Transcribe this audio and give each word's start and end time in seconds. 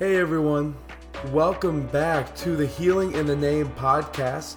Hey 0.00 0.16
everyone, 0.16 0.74
welcome 1.30 1.86
back 1.88 2.34
to 2.36 2.56
the 2.56 2.64
Healing 2.64 3.12
in 3.12 3.26
the 3.26 3.36
Name 3.36 3.68
podcast. 3.72 4.56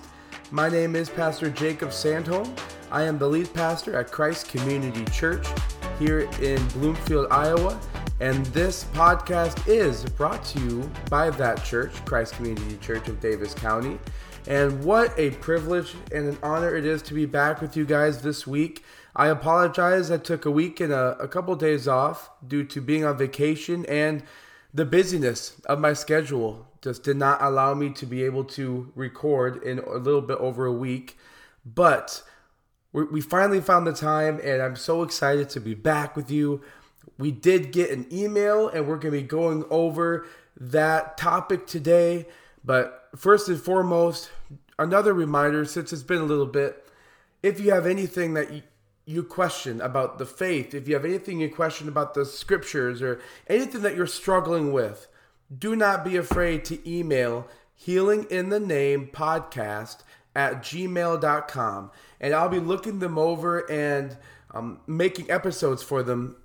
My 0.51 0.69
name 0.69 0.95
is 0.95 1.09
Pastor 1.09 1.49
Jacob 1.49 1.89
Sandholm. 1.89 2.57
I 2.89 3.03
am 3.03 3.17
the 3.17 3.27
lead 3.27 3.53
pastor 3.53 3.99
at 3.99 4.09
Christ 4.09 4.47
Community 4.47 5.03
Church 5.11 5.45
here 5.99 6.29
in 6.41 6.65
Bloomfield, 6.69 7.27
Iowa. 7.29 7.77
And 8.21 8.45
this 8.53 8.85
podcast 8.93 9.67
is 9.67 10.05
brought 10.11 10.45
to 10.45 10.61
you 10.61 10.89
by 11.09 11.29
that 11.31 11.61
church, 11.65 11.91
Christ 12.05 12.35
Community 12.35 12.77
Church 12.77 13.09
of 13.09 13.19
Davis 13.19 13.53
County. 13.53 13.99
And 14.47 14.81
what 14.81 15.13
a 15.19 15.31
privilege 15.31 15.93
and 16.13 16.29
an 16.29 16.37
honor 16.41 16.73
it 16.73 16.85
is 16.85 17.01
to 17.01 17.13
be 17.13 17.25
back 17.25 17.61
with 17.61 17.75
you 17.75 17.85
guys 17.85 18.21
this 18.21 18.47
week. 18.47 18.85
I 19.13 19.27
apologize. 19.27 20.09
I 20.09 20.19
took 20.19 20.45
a 20.45 20.51
week 20.51 20.79
and 20.79 20.93
a, 20.93 21.17
a 21.19 21.27
couple 21.27 21.53
days 21.57 21.85
off 21.85 22.29
due 22.47 22.63
to 22.63 22.79
being 22.79 23.03
on 23.03 23.17
vacation 23.17 23.85
and 23.87 24.23
the 24.73 24.85
busyness 24.85 25.61
of 25.65 25.79
my 25.79 25.93
schedule 25.93 26.67
just 26.81 27.03
did 27.03 27.17
not 27.17 27.41
allow 27.41 27.73
me 27.73 27.91
to 27.91 28.05
be 28.05 28.23
able 28.23 28.43
to 28.43 28.91
record 28.95 29.63
in 29.63 29.79
a 29.79 29.97
little 29.97 30.21
bit 30.21 30.37
over 30.39 30.65
a 30.65 30.71
week. 30.71 31.17
But 31.65 32.23
we 32.91 33.21
finally 33.21 33.61
found 33.61 33.87
the 33.87 33.93
time, 33.93 34.39
and 34.43 34.61
I'm 34.61 34.75
so 34.75 35.03
excited 35.03 35.49
to 35.51 35.59
be 35.59 35.73
back 35.73 36.15
with 36.15 36.29
you. 36.29 36.61
We 37.17 37.31
did 37.31 37.71
get 37.71 37.91
an 37.91 38.07
email, 38.11 38.67
and 38.67 38.87
we're 38.87 38.97
going 38.97 39.13
to 39.13 39.21
be 39.21 39.27
going 39.27 39.63
over 39.69 40.25
that 40.59 41.17
topic 41.17 41.67
today. 41.67 42.25
But 42.65 43.09
first 43.15 43.47
and 43.47 43.61
foremost, 43.61 44.29
another 44.77 45.13
reminder 45.13 45.65
since 45.65 45.93
it's 45.93 46.03
been 46.03 46.21
a 46.21 46.25
little 46.25 46.45
bit, 46.45 46.87
if 47.41 47.59
you 47.59 47.71
have 47.71 47.85
anything 47.85 48.33
that 48.33 48.51
you, 49.05 49.23
question 49.23 49.81
about 49.81 50.17
the 50.17 50.25
faith, 50.25 50.73
if 50.73 50.87
you 50.87 50.93
have 50.93 51.05
anything 51.05 51.39
you 51.39 51.49
question 51.49 51.87
about 51.87 52.13
the 52.13 52.25
scriptures 52.25 53.01
or 53.01 53.19
anything 53.47 53.81
that 53.81 53.95
you're 53.95 54.07
struggling 54.07 54.71
with, 54.71 55.07
do 55.55 55.75
not 55.75 56.05
be 56.05 56.15
afraid 56.15 56.65
to 56.65 56.89
email 56.89 57.47
healing 57.75 58.25
in 58.29 58.49
the 58.49 58.59
name 58.59 59.09
podcast 59.11 59.97
at 60.35 60.63
gmail.com 60.63 61.91
and 62.19 62.33
i'll 62.33 62.49
be 62.49 62.59
looking 62.59 62.99
them 62.99 63.17
over 63.17 63.69
and 63.69 64.17
um, 64.51 64.79
making 64.87 65.29
episodes 65.29 65.83
for 65.83 66.01
them 66.01 66.35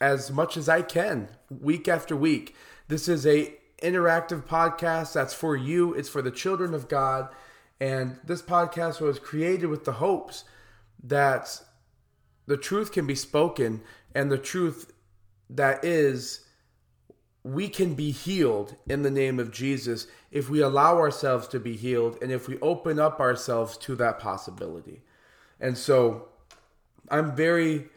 as 0.00 0.30
much 0.30 0.56
as 0.56 0.68
i 0.68 0.82
can 0.82 1.28
week 1.50 1.88
after 1.88 2.16
week. 2.16 2.54
This 2.88 3.08
is 3.08 3.26
a 3.26 3.54
interactive 3.82 4.44
podcast 4.44 5.12
that's 5.12 5.34
for 5.34 5.56
you. 5.56 5.94
It's 5.94 6.08
for 6.08 6.22
the 6.22 6.30
children 6.30 6.74
of 6.74 6.88
god. 6.88 7.28
And 7.80 8.18
this 8.24 8.42
podcast 8.42 9.00
was 9.00 9.18
created 9.18 9.66
with 9.66 9.84
the 9.84 9.92
hopes 9.92 10.44
that 11.02 11.62
the 12.46 12.56
truth 12.56 12.92
can 12.92 13.06
be 13.06 13.14
spoken 13.14 13.82
and 14.14 14.30
the 14.30 14.38
truth 14.38 14.92
that 15.50 15.84
is 15.84 16.44
we 17.44 17.68
can 17.68 17.94
be 17.94 18.10
healed 18.10 18.76
in 18.88 19.02
the 19.02 19.10
name 19.10 19.38
of 19.38 19.50
Jesus 19.50 20.06
if 20.30 20.50
we 20.50 20.60
allow 20.60 20.98
ourselves 20.98 21.48
to 21.48 21.60
be 21.60 21.76
healed 21.76 22.18
and 22.20 22.30
if 22.30 22.48
we 22.48 22.58
open 22.60 22.98
up 22.98 23.20
ourselves 23.20 23.76
to 23.78 23.94
that 23.96 24.18
possibility. 24.18 25.02
And 25.60 25.76
so 25.76 26.28
I'm 27.10 27.34
very, 27.34 27.88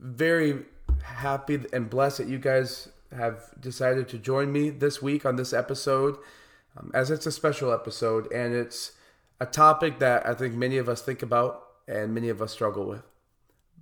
very 0.00 0.64
happy 1.02 1.60
and 1.72 1.88
blessed 1.88 2.18
that 2.18 2.28
you 2.28 2.38
guys 2.38 2.88
have 3.16 3.44
decided 3.60 4.08
to 4.08 4.18
join 4.18 4.50
me 4.50 4.70
this 4.70 5.00
week 5.00 5.24
on 5.24 5.36
this 5.36 5.52
episode, 5.52 6.16
um, 6.76 6.90
as 6.92 7.10
it's 7.10 7.26
a 7.26 7.32
special 7.32 7.72
episode 7.72 8.30
and 8.32 8.54
it's 8.54 8.92
a 9.40 9.46
topic 9.46 9.98
that 10.00 10.26
I 10.26 10.34
think 10.34 10.54
many 10.54 10.78
of 10.78 10.88
us 10.88 11.02
think 11.02 11.22
about 11.22 11.65
and 11.86 12.14
many 12.14 12.28
of 12.28 12.42
us 12.42 12.52
struggle 12.52 12.86
with. 12.86 13.02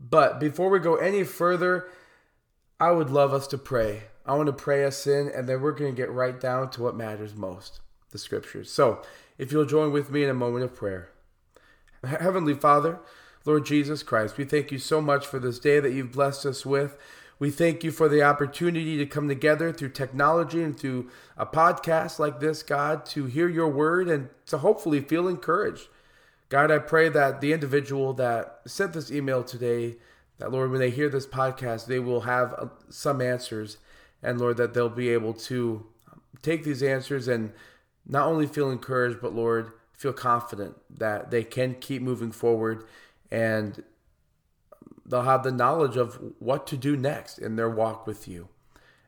But 0.01 0.41
before 0.41 0.71
we 0.71 0.79
go 0.79 0.97
any 0.97 1.25
further, 1.25 1.89
I 2.81 2.91
would 2.91 3.11
love 3.11 3.33
us 3.33 3.47
to 3.49 3.59
pray. 3.59 4.05
I 4.27 4.35
want 4.35 4.47
to 4.47 4.53
pray 4.53 4.85
us 4.85 5.07
in, 5.07 5.29
and 5.29 5.49
then 5.49 5.61
we're 5.61 5.73
going 5.73 5.95
to 5.95 5.97
get 5.97 6.11
right 6.11 6.39
down 6.39 6.71
to 6.71 6.83
what 6.83 6.97
matters 6.97 7.35
most 7.35 7.81
the 8.11 8.19
scriptures. 8.19 8.71
So, 8.71 9.03
if 9.39 9.51
you'll 9.51 9.65
join 9.65 9.93
with 9.93 10.11
me 10.11 10.23
in 10.23 10.31
a 10.31 10.35
moment 10.35 10.65
of 10.65 10.75
prayer. 10.75 11.11
Heavenly 12.05 12.55
Father, 12.55 13.01
Lord 13.45 13.67
Jesus 13.67 14.03
Christ, 14.03 14.37
we 14.37 14.45
thank 14.45 14.71
you 14.71 14.79
so 14.79 15.01
much 15.01 15.27
for 15.27 15.39
this 15.39 15.59
day 15.59 15.81
that 15.81 15.93
you've 15.93 16.13
blessed 16.13 16.47
us 16.47 16.65
with. 16.65 16.97
We 17.39 17.51
thank 17.51 17.83
you 17.83 17.91
for 17.91 18.09
the 18.09 18.23
opportunity 18.23 18.97
to 18.97 19.07
come 19.07 19.27
together 19.27 19.73
through 19.73 19.91
technology 19.91 20.63
and 20.63 20.79
through 20.79 21.11
a 21.37 21.45
podcast 21.45 22.19
like 22.19 22.39
this, 22.39 22.63
God, 22.63 23.05
to 23.07 23.27
hear 23.27 23.49
your 23.49 23.69
word 23.69 24.09
and 24.09 24.29
to 24.47 24.59
hopefully 24.59 25.01
feel 25.01 25.27
encouraged. 25.27 25.89
God, 26.55 26.71
I 26.71 26.79
pray 26.79 27.09
that 27.09 27.41
the 27.41 27.53
individual 27.53 28.13
that 28.13 28.61
sent 28.65 28.93
this 28.93 29.11
email 29.11 29.43
today, 29.43 29.97
that 30.39 30.53
Lord, 30.53 30.71
when 30.71 30.79
they 30.79 30.91
hear 30.91 31.09
this 31.09 31.27
podcast, 31.27 31.87
they 31.87 31.99
will 31.99 32.21
have 32.21 32.55
uh, 32.57 32.67
some 32.89 33.21
answers, 33.21 33.79
and 34.23 34.41
Lord, 34.41 34.59
that 34.59 34.73
they'll 34.73 34.89
be 34.89 35.09
able 35.09 35.33
to 35.33 35.85
take 36.43 36.63
these 36.63 36.81
answers 36.81 37.27
and 37.27 37.53
not 38.07 38.29
only 38.29 38.47
feel 38.47 38.71
encouraged, 38.71 39.21
but 39.21 39.35
Lord, 39.35 39.73
feel 39.95 40.13
confident 40.13 40.77
that 40.97 41.33
they 41.33 41.43
can 41.43 41.75
keep 41.75 42.03
moving 42.03 42.31
forward 42.31 42.85
and 43.33 43.83
they'll 45.05 45.23
have 45.23 45.43
the 45.43 45.51
knowledge 45.51 45.97
of 45.97 46.21
what 46.39 46.69
to 46.69 46.77
do 46.77 46.97
next 46.97 47.37
in 47.37 47.57
their 47.57 47.69
walk 47.69 48.07
with 48.07 48.29
you. 48.29 48.47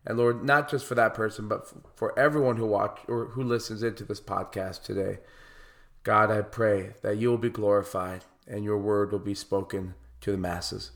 And 0.04 0.18
Lord, 0.18 0.42
not 0.42 0.68
just 0.68 0.84
for 0.84 0.96
that 0.96 1.14
person, 1.14 1.46
but 1.46 1.72
for 1.94 2.18
everyone 2.18 2.56
who 2.56 2.66
watch 2.66 2.98
or 3.06 3.26
who 3.26 3.44
listens 3.44 3.84
into 3.84 4.02
this 4.02 4.20
podcast 4.20 4.82
today. 4.82 5.18
God, 6.06 6.30
I 6.30 6.42
pray 6.42 6.94
that 7.02 7.16
you 7.16 7.30
will 7.30 7.36
be 7.36 7.50
glorified 7.50 8.24
and 8.46 8.62
your 8.62 8.78
word 8.78 9.10
will 9.10 9.18
be 9.18 9.34
spoken 9.34 9.96
to 10.20 10.30
the 10.30 10.38
masses. 10.38 10.92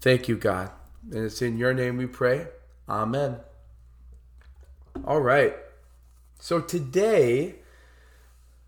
Thank 0.00 0.28
you, 0.28 0.36
God. 0.38 0.70
And 1.12 1.26
it's 1.26 1.42
in 1.42 1.58
your 1.58 1.74
name 1.74 1.98
we 1.98 2.06
pray. 2.06 2.46
Amen. 2.88 3.36
All 5.04 5.20
right. 5.20 5.56
So 6.38 6.58
today, 6.58 7.56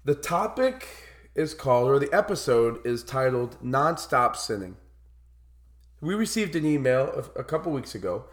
the 0.05 0.15
topic 0.15 0.87
is 1.35 1.55
called, 1.55 1.89
or 1.89 1.99
the 1.99 2.13
episode 2.13 2.87
is 2.87 3.03
titled 3.03 3.57
Nonstop 3.65 4.37
Sinning. 4.37 4.77
We 6.03 6.15
received 6.15 6.55
an 6.55 6.67
email 6.67 7.31
a 7.35 7.43
couple 7.43 7.73
weeks 7.73 7.95
ago 7.95 8.27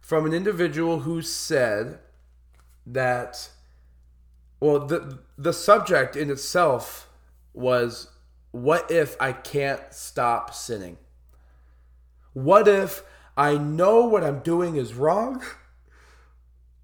from 0.00 0.26
an 0.26 0.32
individual 0.32 1.00
who 1.00 1.22
said 1.22 1.98
that 2.86 3.50
well, 4.60 4.80
the 4.80 5.18
the 5.36 5.52
subject 5.52 6.16
in 6.16 6.30
itself 6.30 7.08
was 7.54 8.10
what 8.50 8.90
if 8.90 9.16
I 9.20 9.32
can't 9.32 9.80
stop 9.90 10.54
sinning? 10.54 10.98
What 12.32 12.66
if 12.66 13.02
I 13.36 13.56
know 13.56 14.06
what 14.06 14.24
I'm 14.24 14.40
doing 14.40 14.76
is 14.76 14.94
wrong, 14.94 15.42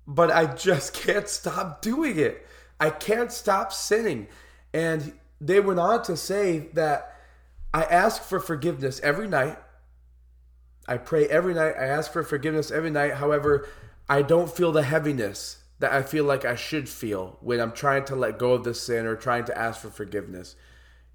but 0.07 0.31
I 0.31 0.47
just 0.55 0.95
can't 0.95 1.29
stop 1.29 1.83
doing 1.83 2.19
it? 2.19 2.47
I 2.79 2.91
can't 2.91 3.33
stop 3.33 3.73
sinning. 3.73 4.29
And 4.73 5.15
they 5.41 5.61
went 5.61 5.81
on 5.81 6.03
to 6.05 6.17
say 6.17 6.71
that 6.75 7.17
I 7.73 7.83
ask 7.83 8.23
for 8.23 8.41
forgiveness 8.41 9.01
every 9.03 9.27
night. 9.27 9.59
I 10.87 10.99
pray 10.99 11.27
every 11.27 11.55
night. 11.55 11.75
I 11.79 11.87
ask 11.87 12.13
for 12.13 12.23
forgiveness 12.23 12.71
every 12.71 12.91
night. 12.91 13.15
However, 13.15 13.67
I 14.09 14.23
don't 14.23 14.51
feel 14.51 14.71
the 14.71 14.83
heaviness 14.83 15.64
that 15.79 15.93
I 15.93 16.03
feel 16.03 16.25
like 16.25 16.45
I 16.45 16.55
should 16.55 16.89
feel 16.89 17.39
when 17.41 17.61
I'm 17.61 17.73
trying 17.73 18.05
to 18.07 18.17
let 18.17 18.39
go 18.39 18.53
of 18.53 18.65
this 18.65 18.81
sin 18.83 19.07
or 19.07 19.17
trying 19.17 19.45
to 19.47 19.59
ask 19.59 19.81
for 19.81 19.91
forgiveness. 19.91 20.57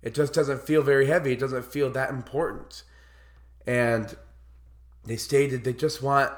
It 0.02 0.14
just 0.14 0.34
doesn't 0.34 0.62
feel 0.64 0.82
very 0.82 1.08
heavy. 1.08 1.34
It 1.34 1.40
doesn't 1.40 1.66
feel 1.66 1.90
that 1.92 2.10
important. 2.10 2.84
And 3.66 4.16
they 5.06 5.18
stated 5.18 5.64
they 5.64 5.74
just 5.74 6.02
want 6.02 6.32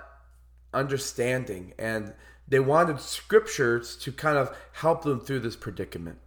understanding 0.73 1.73
and 1.77 2.13
they 2.47 2.59
wanted 2.59 2.99
scriptures 2.99 3.95
to 3.97 4.11
kind 4.11 4.37
of 4.37 4.55
help 4.73 5.03
them 5.03 5.19
through 5.19 5.39
this 5.39 5.55
predicament. 5.55 6.19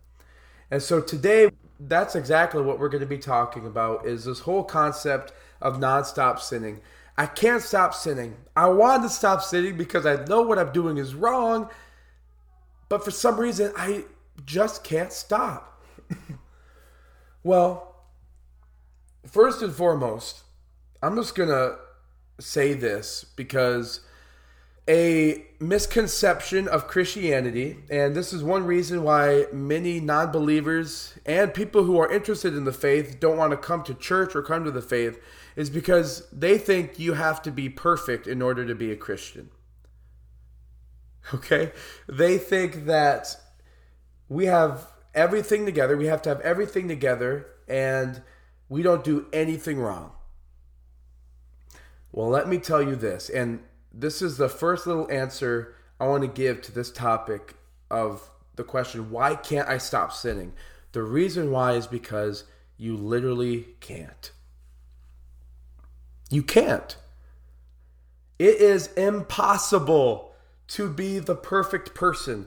And 0.71 0.82
so 0.82 1.00
today 1.00 1.50
that's 1.81 2.15
exactly 2.15 2.62
what 2.62 2.78
we're 2.78 2.88
going 2.88 3.00
to 3.00 3.06
be 3.06 3.19
talking 3.19 3.66
about 3.66 4.06
is 4.06 4.25
this 4.25 4.41
whole 4.41 4.65
concept 4.65 5.32
of 5.61 5.78
nonstop 5.78 6.40
sinning. 6.40 6.81
I 7.17 7.26
can't 7.26 7.62
stop 7.62 7.94
sinning. 7.94 8.37
I 8.56 8.67
want 8.67 9.02
to 9.02 9.08
stop 9.08 9.43
sinning 9.43 9.76
because 9.76 10.06
I 10.06 10.25
know 10.25 10.43
what 10.43 10.58
I'm 10.58 10.73
doing 10.73 10.99
is 10.99 11.14
wrong 11.14 11.70
but 12.94 13.05
for 13.05 13.11
some 13.11 13.41
reason, 13.41 13.73
I 13.76 14.05
just 14.46 14.85
can't 14.85 15.12
stop. 15.12 15.82
well, 17.43 18.05
first 19.26 19.62
and 19.62 19.75
foremost, 19.75 20.44
I'm 21.02 21.17
just 21.17 21.35
going 21.35 21.49
to 21.49 21.75
say 22.38 22.73
this 22.73 23.25
because 23.35 23.99
a 24.88 25.44
misconception 25.58 26.69
of 26.69 26.87
Christianity, 26.87 27.79
and 27.91 28.14
this 28.14 28.32
is 28.32 28.44
one 28.44 28.64
reason 28.64 29.02
why 29.02 29.47
many 29.52 29.99
non 29.99 30.31
believers 30.31 31.19
and 31.26 31.52
people 31.52 31.82
who 31.82 31.99
are 31.99 32.12
interested 32.12 32.55
in 32.55 32.62
the 32.62 32.73
faith 32.73 33.19
don't 33.19 33.37
want 33.37 33.50
to 33.50 33.56
come 33.56 33.82
to 33.82 33.94
church 33.94 34.37
or 34.37 34.43
come 34.43 34.64
to 34.64 34.70
the 34.70 34.81
faith, 34.81 35.19
is 35.56 35.69
because 35.69 36.29
they 36.31 36.58
think 36.58 37.00
you 37.00 37.14
have 37.14 37.43
to 37.43 37.50
be 37.50 37.69
perfect 37.69 38.29
in 38.29 38.40
order 38.40 38.64
to 38.64 38.75
be 38.76 38.93
a 38.93 38.97
Christian. 38.97 39.50
Okay? 41.35 41.73
They 42.06 42.37
think 42.37 42.85
that 42.85 43.35
we 44.29 44.47
have 44.47 44.87
everything 45.15 45.65
together. 45.65 45.97
We 45.97 46.06
have 46.06 46.21
to 46.23 46.29
have 46.29 46.41
everything 46.41 46.87
together 46.87 47.47
and 47.67 48.21
we 48.69 48.82
don't 48.82 49.05
do 49.05 49.26
anything 49.32 49.79
wrong. 49.79 50.12
Well, 52.12 52.29
let 52.29 52.49
me 52.49 52.59
tell 52.59 52.81
you 52.82 52.94
this, 52.94 53.29
and 53.29 53.61
this 53.93 54.23
is 54.23 54.37
the 54.37 54.49
first 54.49 54.87
little 54.87 55.11
answer 55.11 55.75
I 55.99 56.06
want 56.06 56.23
to 56.23 56.29
give 56.29 56.62
to 56.62 56.73
this 56.73 56.93
topic 56.93 57.55
of 57.91 58.31
the 58.56 58.65
question, 58.65 59.11
why 59.11 59.35
can't 59.35 59.69
I 59.69 59.79
stop 59.79 60.12
sinning? 60.12 60.53
The 60.93 61.03
reason 61.03 61.50
why 61.50 61.73
is 61.73 61.87
because 61.87 62.44
you 62.76 62.97
literally 62.97 63.67
can't. 63.81 64.31
You 66.31 66.43
can't. 66.43 66.97
It 68.38 68.61
is 68.61 68.93
impossible 68.93 70.34
to 70.69 70.88
be 70.88 71.19
the 71.19 71.34
perfect 71.34 71.94
person. 71.94 72.46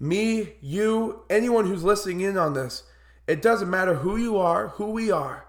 Me, 0.00 0.54
you, 0.60 1.22
anyone 1.28 1.66
who's 1.66 1.84
listening 1.84 2.20
in 2.20 2.36
on 2.36 2.54
this, 2.54 2.84
it 3.26 3.42
doesn't 3.42 3.68
matter 3.68 3.96
who 3.96 4.16
you 4.16 4.38
are, 4.38 4.68
who 4.68 4.90
we 4.90 5.10
are. 5.10 5.46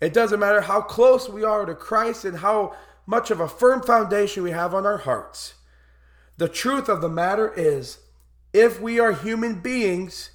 It 0.00 0.12
doesn't 0.12 0.40
matter 0.40 0.62
how 0.62 0.82
close 0.82 1.28
we 1.28 1.44
are 1.44 1.64
to 1.64 1.74
Christ 1.74 2.24
and 2.24 2.38
how 2.38 2.74
much 3.06 3.30
of 3.30 3.40
a 3.40 3.48
firm 3.48 3.82
foundation 3.82 4.42
we 4.42 4.50
have 4.50 4.74
on 4.74 4.84
our 4.84 4.98
hearts. 4.98 5.54
The 6.36 6.48
truth 6.48 6.88
of 6.88 7.00
the 7.00 7.08
matter 7.08 7.52
is, 7.54 7.98
if 8.52 8.80
we 8.80 8.98
are 8.98 9.12
human 9.12 9.60
beings, 9.60 10.30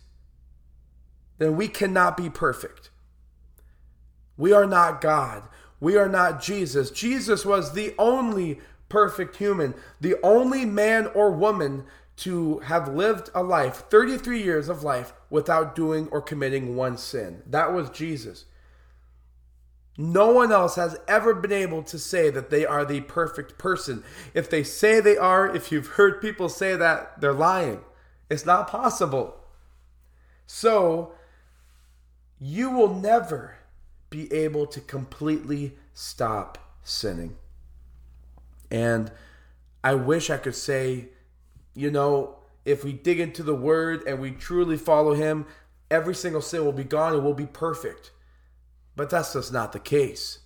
then 1.38 1.56
we 1.56 1.68
cannot 1.68 2.18
be 2.18 2.30
perfect. 2.30 2.90
We 4.38 4.54
are 4.54 4.66
not 4.66 5.02
God. 5.02 5.44
We 5.80 5.98
are 5.98 6.10
not 6.10 6.42
Jesus. 6.42 6.92
Jesus 6.92 7.46
was 7.46 7.74
the 7.74 7.94
only 7.98 8.60
perfect 8.90 9.38
human, 9.38 9.74
the 10.02 10.16
only 10.24 10.66
man 10.66 11.08
or 11.08 11.32
woman 11.32 11.86
to 12.18 12.60
have 12.60 12.94
lived 12.94 13.30
a 13.34 13.42
life, 13.42 13.86
33 13.90 14.44
years 14.44 14.68
of 14.68 14.84
life, 14.84 15.14
without 15.30 15.74
doing 15.74 16.10
or 16.12 16.22
committing 16.22 16.76
one 16.76 16.98
sin. 16.98 17.42
That 17.46 17.72
was 17.74 17.90
Jesus. 17.90 18.46
No 19.98 20.32
one 20.32 20.52
else 20.52 20.76
has 20.76 20.98
ever 21.08 21.34
been 21.34 21.52
able 21.52 21.84
to 21.84 22.00
say 22.00 22.30
that 22.30 22.50
they 22.50 22.66
are 22.66 22.86
the 22.86 23.02
perfect 23.02 23.58
person. 23.58 24.04
If 24.34 24.50
they 24.50 24.64
say 24.64 25.00
they 25.00 25.18
are, 25.18 25.54
if 25.54 25.72
you've 25.72 25.88
heard 25.88 26.22
people 26.22 26.50
say 26.50 26.76
that, 26.76 27.20
they're 27.20 27.34
lying. 27.34 27.82
It's 28.30 28.46
not 28.46 28.70
possible. 28.70 29.36
So, 30.46 31.14
you 32.40 32.70
will 32.72 32.94
never 32.94 33.58
be 34.10 34.32
able 34.32 34.66
to 34.68 34.82
completely 34.82 35.78
stop 35.94 36.58
sinning. 36.84 37.36
And 38.72 39.12
I 39.84 39.96
wish 39.96 40.30
I 40.30 40.38
could 40.38 40.56
say, 40.56 41.10
you 41.74 41.90
know, 41.90 42.40
if 42.66 42.84
we 42.84 42.94
dig 42.94 43.20
into 43.20 43.44
the 43.44 43.56
word 43.56 44.04
and 44.06 44.20
we 44.20 44.32
truly 44.32 44.78
follow 44.78 45.14
him, 45.14 45.46
every 45.90 46.16
single 46.16 46.42
sin 46.42 46.66
will 46.66 46.72
be 46.72 46.84
gone 46.84 47.14
and 47.14 47.24
we'll 47.24 47.34
be 47.34 47.46
perfect. 47.46 48.12
But 48.96 49.10
that's 49.10 49.34
just 49.34 49.54
not 49.54 49.72
the 49.72 49.80
case. 49.80 50.40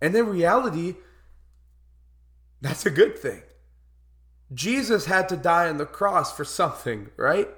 And 0.00 0.14
in 0.14 0.26
reality, 0.26 0.96
that's 2.60 2.86
a 2.86 2.90
good 2.90 3.18
thing. 3.18 3.42
Jesus 4.52 5.06
had 5.06 5.28
to 5.28 5.36
die 5.36 5.68
on 5.68 5.78
the 5.78 5.86
cross 5.86 6.34
for 6.34 6.44
something, 6.44 7.08
right? 7.16 7.48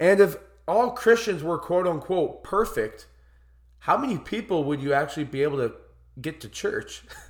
And 0.00 0.20
if 0.20 0.36
all 0.66 0.90
Christians 0.92 1.42
were 1.42 1.58
quote 1.58 1.86
unquote 1.86 2.42
perfect, 2.42 3.06
how 3.80 3.96
many 3.96 4.18
people 4.18 4.64
would 4.64 4.82
you 4.82 4.92
actually 4.92 5.24
be 5.24 5.42
able 5.42 5.58
to 5.58 5.72
get 6.20 6.40
to 6.40 6.48
church? 6.48 7.02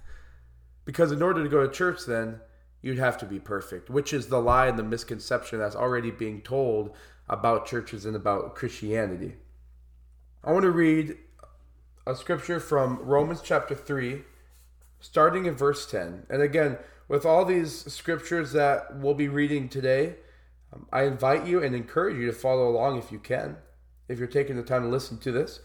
because 0.88 1.12
in 1.12 1.20
order 1.20 1.43
to 1.43 1.50
go 1.50 1.67
to 1.67 1.70
church, 1.70 2.06
then 2.06 2.40
you'd 2.81 2.99
have 2.99 3.19
to 3.19 3.26
be 3.26 3.38
perfect, 3.38 3.90
which 3.90 4.14
is 4.14 4.29
the 4.29 4.40
lie 4.40 4.69
and 4.69 4.79
the 4.79 4.82
misconception 4.82 5.58
that's 5.58 5.76
already 5.76 6.11
being 6.11 6.40
told 6.40 6.96
about 7.29 7.67
churches 7.67 8.06
and 8.06 8.17
about 8.17 8.55
Christianity. 8.55 9.35
I 10.43 10.50
want 10.50 10.62
to 10.62 10.70
read 10.70 11.19
a 12.06 12.17
scripture 12.17 12.58
from 12.58 13.00
Romans 13.00 13.43
chapter 13.44 13.75
3, 13.75 14.23
starting 14.99 15.44
in 15.44 15.55
verse 15.55 15.85
10. 15.90 16.25
And 16.31 16.40
again, 16.40 16.79
with 17.06 17.26
all 17.26 17.44
these 17.44 17.93
scriptures 17.93 18.52
that 18.52 18.96
we'll 18.96 19.12
be 19.12 19.29
reading 19.29 19.69
today, 19.69 20.14
um, 20.73 20.87
I 20.90 21.02
invite 21.02 21.46
you 21.46 21.62
and 21.62 21.75
encourage 21.75 22.17
you 22.17 22.25
to 22.29 22.32
follow 22.32 22.67
along 22.67 22.96
if 22.96 23.12
you 23.12 23.19
can, 23.19 23.58
if 24.08 24.19
you're 24.19 24.26
taking 24.26 24.56
the 24.56 24.62
time 24.62 24.85
to 24.85 24.88
listen 24.88 25.19
to 25.19 25.32
this. 25.32 25.61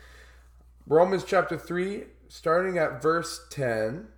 Romans 0.86 1.24
chapter 1.24 1.58
3, 1.58 2.08
starting 2.28 2.78
at 2.78 3.02
verse 3.02 3.48
10. 3.52 4.10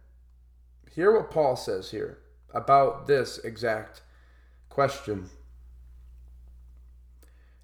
Hear 0.95 1.11
what 1.11 1.29
Paul 1.29 1.57
says 1.57 1.91
here 1.91 2.19
about 2.53 3.05
this 3.05 3.37
exact 3.39 4.01
question. 4.69 5.29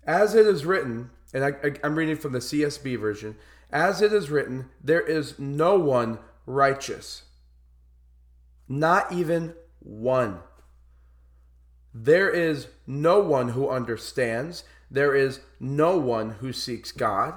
As 0.06 0.36
it 0.36 0.46
is 0.46 0.66
written, 0.66 1.12
and 1.34 1.46
I, 1.46 1.54
am 1.82 1.96
reading 1.96 2.18
from 2.18 2.34
the 2.34 2.40
CSB 2.40 3.00
version, 3.00 3.38
as 3.72 4.02
it 4.02 4.12
is 4.12 4.30
written, 4.30 4.70
there 4.84 5.00
is 5.00 5.40
no 5.40 5.80
one 5.80 6.20
righteous, 6.46 7.24
not 8.68 9.14
even 9.14 9.54
one. 9.80 10.40
There 11.94 12.30
is 12.30 12.68
no 12.86 13.22
one 13.22 13.50
who 13.50 13.70
understands, 13.70 14.66
there 14.90 15.16
is 15.16 15.40
no 15.58 15.98
one 15.98 16.32
who 16.32 16.52
seeks 16.52 16.92
God. 16.92 17.36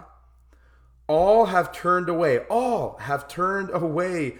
All 1.06 1.46
have 1.46 1.70
turned 1.70 2.08
away, 2.08 2.38
all 2.50 2.96
have 2.98 3.28
turned 3.28 3.70
away, 3.72 4.38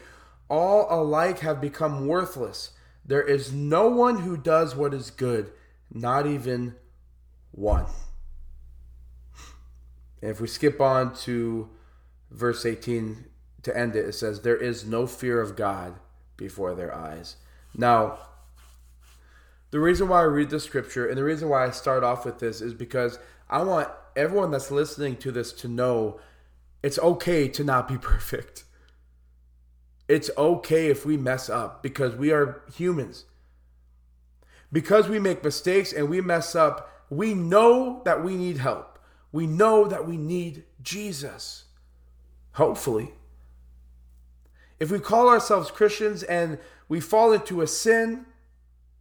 all 0.49 0.87
alike 0.91 1.41
have 1.41 1.61
become 1.61 2.07
worthless. 2.07 2.71
There 3.05 3.23
is 3.23 3.53
no 3.53 3.89
one 3.89 4.19
who 4.19 4.37
does 4.37 4.75
what 4.75 4.95
is 4.95 5.11
good, 5.11 5.51
not 5.93 6.27
even 6.27 6.75
one. 7.53 7.87
And 10.23 10.31
if 10.31 10.41
we 10.41 10.47
skip 10.47 10.81
on 10.81 11.15
to 11.17 11.69
verse 12.31 12.65
18 12.65 13.27
to 13.63 13.77
end 13.77 13.95
it, 13.95 14.07
it 14.07 14.15
says, 14.15 14.41
There 14.41 14.57
is 14.57 14.87
no 14.87 15.07
fear 15.07 15.41
of 15.41 15.57
God 15.57 15.95
before 16.37 16.75
their 16.75 16.95
eyes. 16.95 17.37
Now, 17.77 18.19
the 19.71 19.81
reason 19.81 20.09
why 20.09 20.21
I 20.21 20.25
read 20.25 20.51
the 20.51 20.61
scripture 20.61 21.07
and 21.07 21.19
the 21.19 21.25
reason 21.25 21.49
why 21.49 21.67
I 21.67 21.71
start 21.71 22.05
off 22.05 22.25
with 22.25 22.39
this 22.39 22.61
is 22.61 22.73
because 22.73 23.19
I 23.51 23.63
want 23.63 23.89
everyone 24.17 24.51
that's 24.51 24.71
listening 24.71 25.17
to 25.17 25.33
this 25.33 25.53
to 25.55 25.69
know 25.69 26.21
it's 26.83 26.99
okay 26.99 27.49
to 27.49 27.65
not 27.65 27.89
be 27.89 27.99
perfect. 27.99 28.64
It's 30.09 30.31
okay 30.37 30.89
if 30.89 31.07
we 31.07 31.17
mess 31.17 31.49
up 31.49 31.83
because 31.83 32.15
we 32.15 32.31
are 32.31 32.63
humans. 32.75 33.25
Because 34.71 35.09
we 35.09 35.19
make 35.19 35.45
mistakes 35.45 35.93
and 35.93 36.09
we 36.09 36.21
mess 36.21 36.55
up, 36.55 36.91
we 37.09 37.33
know 37.35 38.03
that 38.05 38.23
we 38.23 38.37
need 38.37 38.59
help. 38.59 38.99
We 39.33 39.47
know 39.47 39.87
that 39.87 40.07
we 40.07 40.17
need 40.17 40.65
Jesus. 40.83 41.65
Hopefully. 42.53 43.13
If 44.79 44.91
we 44.91 44.99
call 44.99 45.29
ourselves 45.29 45.71
Christians 45.71 46.23
and 46.23 46.59
we 46.89 47.01
fall 47.01 47.33
into 47.33 47.63
a 47.63 47.67
sin, 47.67 48.27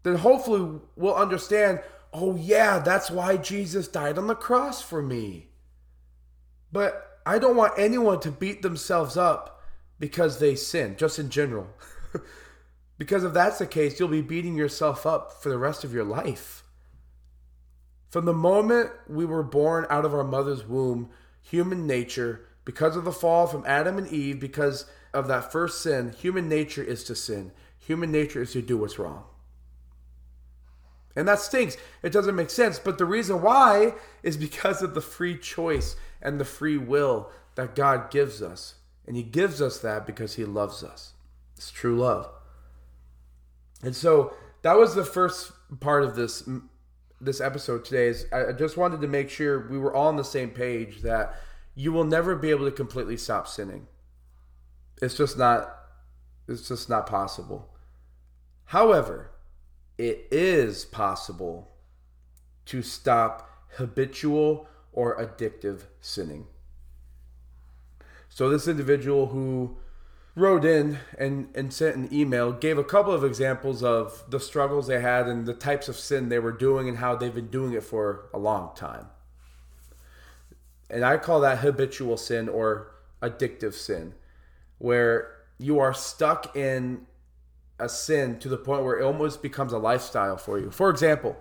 then 0.04 0.16
hopefully 0.16 0.80
we'll 0.96 1.16
understand 1.16 1.82
oh, 2.14 2.36
yeah, 2.36 2.78
that's 2.78 3.10
why 3.10 3.38
Jesus 3.38 3.88
died 3.88 4.20
on 4.20 4.28
the 4.28 4.36
cross 4.36 4.84
for 4.84 5.02
me. 5.02 5.48
But 6.72 7.20
I 7.26 7.40
don't 7.40 7.58
want 7.58 7.74
anyone 7.76 8.20
to 8.20 8.32
beat 8.32 8.62
themselves 8.62 9.18
up 9.18 9.53
because 10.04 10.40
they 10.40 10.54
sin, 10.54 10.98
just 10.98 11.18
in 11.18 11.30
general. 11.30 11.66
because 12.98 13.24
if 13.24 13.32
that's 13.32 13.60
the 13.60 13.66
case, 13.66 13.98
you'll 13.98 14.10
be 14.10 14.22
beating 14.22 14.58
yourself 14.58 15.06
up 15.06 15.42
for 15.42 15.48
the 15.48 15.58
rest 15.58 15.86
of 15.86 15.94
your 15.94 16.04
life. 16.04 16.62
From 18.10 18.26
the 18.26 18.34
moment 18.34 18.90
we 19.08 19.24
were 19.24 19.44
born 19.44 19.88
out 19.90 20.04
of 20.04 20.14
our 20.14 20.26
mother's 20.26 20.68
womb, 20.68 21.10
human 21.42 21.88
nature 21.88 22.42
because 22.66 22.98
of 22.98 23.06
the 23.06 23.14
fall 23.14 23.48
from 23.48 23.64
Adam 23.66 23.98
and 23.98 24.10
Eve, 24.10 24.42
because 24.42 24.88
of 25.14 25.30
that 25.30 25.54
first 25.54 25.82
sin, 25.82 26.12
human 26.20 26.50
nature 26.50 26.84
is 26.84 27.06
to 27.06 27.16
sin. 27.16 27.54
Human 27.80 28.12
nature 28.12 28.42
is 28.42 28.52
to 28.52 28.62
do 28.62 28.76
what's 28.76 29.00
wrong. 29.00 29.24
And 31.16 31.30
that 31.30 31.40
stinks. 31.40 31.78
It 32.02 32.12
doesn't 32.12 32.36
make 32.36 32.50
sense. 32.50 32.78
But 32.78 32.98
the 32.98 33.06
reason 33.06 33.42
why 33.42 33.94
is 34.22 34.36
because 34.36 34.82
of 34.82 34.96
the 34.96 35.02
free 35.02 35.38
choice 35.38 35.96
and 36.22 36.42
the 36.42 36.46
free 36.46 36.78
will 36.78 37.32
that 37.56 37.74
God 37.74 38.12
gives 38.12 38.42
us. 38.42 38.76
And 39.06 39.16
He 39.16 39.24
gives 39.24 39.62
us 39.62 39.80
that 39.80 40.06
because 40.06 40.36
He 40.36 40.46
loves 40.46 40.84
us. 40.84 41.14
It's 41.58 41.72
true 41.72 41.98
love. 41.98 42.30
And 43.84 43.96
so 43.96 44.34
that 44.62 44.78
was 44.78 44.96
the 44.96 45.06
first 45.06 45.52
part 45.80 46.04
of 46.04 46.16
this 46.16 46.48
this 47.20 47.40
episode 47.40 47.86
today 47.86 48.08
is 48.08 48.26
I 48.34 48.52
just 48.52 48.76
wanted 48.76 49.00
to 49.02 49.08
make 49.08 49.30
sure 49.30 49.68
we 49.70 49.78
were 49.78 49.94
all 49.94 50.08
on 50.08 50.18
the 50.18 50.24
same 50.24 50.50
page 50.50 51.02
that 51.04 51.36
you 51.74 51.92
will 51.94 52.04
never 52.04 52.36
be 52.36 52.50
able 52.50 52.66
to 52.66 52.72
completely 52.72 53.18
stop 53.18 53.48
sinning. 53.48 53.88
It's 55.02 55.16
just 55.16 55.38
not 55.38 55.74
it's 56.48 56.68
just 56.68 56.90
not 56.90 57.08
possible. 57.08 57.70
However, 58.66 59.32
it 59.98 60.28
is 60.32 60.86
possible 60.86 61.72
to 62.66 62.82
stop 62.82 63.50
habitual 63.76 64.68
or 64.92 65.18
addictive 65.18 65.84
sinning. 66.02 66.48
So 68.34 68.50
this 68.50 68.68
individual 68.68 69.28
who 69.28 69.78
wrote 70.36 70.66
in 70.66 70.98
and, 71.20 71.50
and 71.54 71.72
sent 71.72 71.96
an 71.96 72.10
email 72.12 72.52
gave 72.52 72.80
a 72.80 72.84
couple 72.84 73.14
of 73.14 73.24
examples 73.24 73.84
of 73.84 74.24
the 74.28 74.40
struggles 74.40 74.88
they 74.88 75.00
had 75.00 75.28
and 75.28 75.46
the 75.46 75.54
types 75.54 75.88
of 75.88 75.96
sin 75.96 76.30
they 76.30 76.40
were 76.40 76.52
doing 76.52 76.90
and 76.90 76.98
how 76.98 77.16
they've 77.16 77.34
been 77.34 77.52
doing 77.52 77.74
it 77.74 77.84
for 77.84 78.30
a 78.34 78.40
long 78.40 78.76
time. 78.76 79.06
And 80.90 81.06
I 81.06 81.18
call 81.18 81.42
that 81.42 81.60
habitual 81.60 82.18
sin 82.18 82.50
or 82.50 82.96
addictive 83.22 83.76
sin, 83.76 84.16
where 84.80 85.36
you 85.60 85.78
are 85.78 85.94
stuck 85.94 86.56
in 86.56 87.06
a 87.80 87.88
sin 87.88 88.40
to 88.40 88.50
the 88.50 88.58
point 88.58 88.84
where 88.84 88.98
it 88.98 89.04
almost 89.04 89.44
becomes 89.44 89.74
a 89.74 89.78
lifestyle 89.78 90.38
for 90.38 90.58
you. 90.58 90.72
For 90.72 90.90
example, 90.90 91.38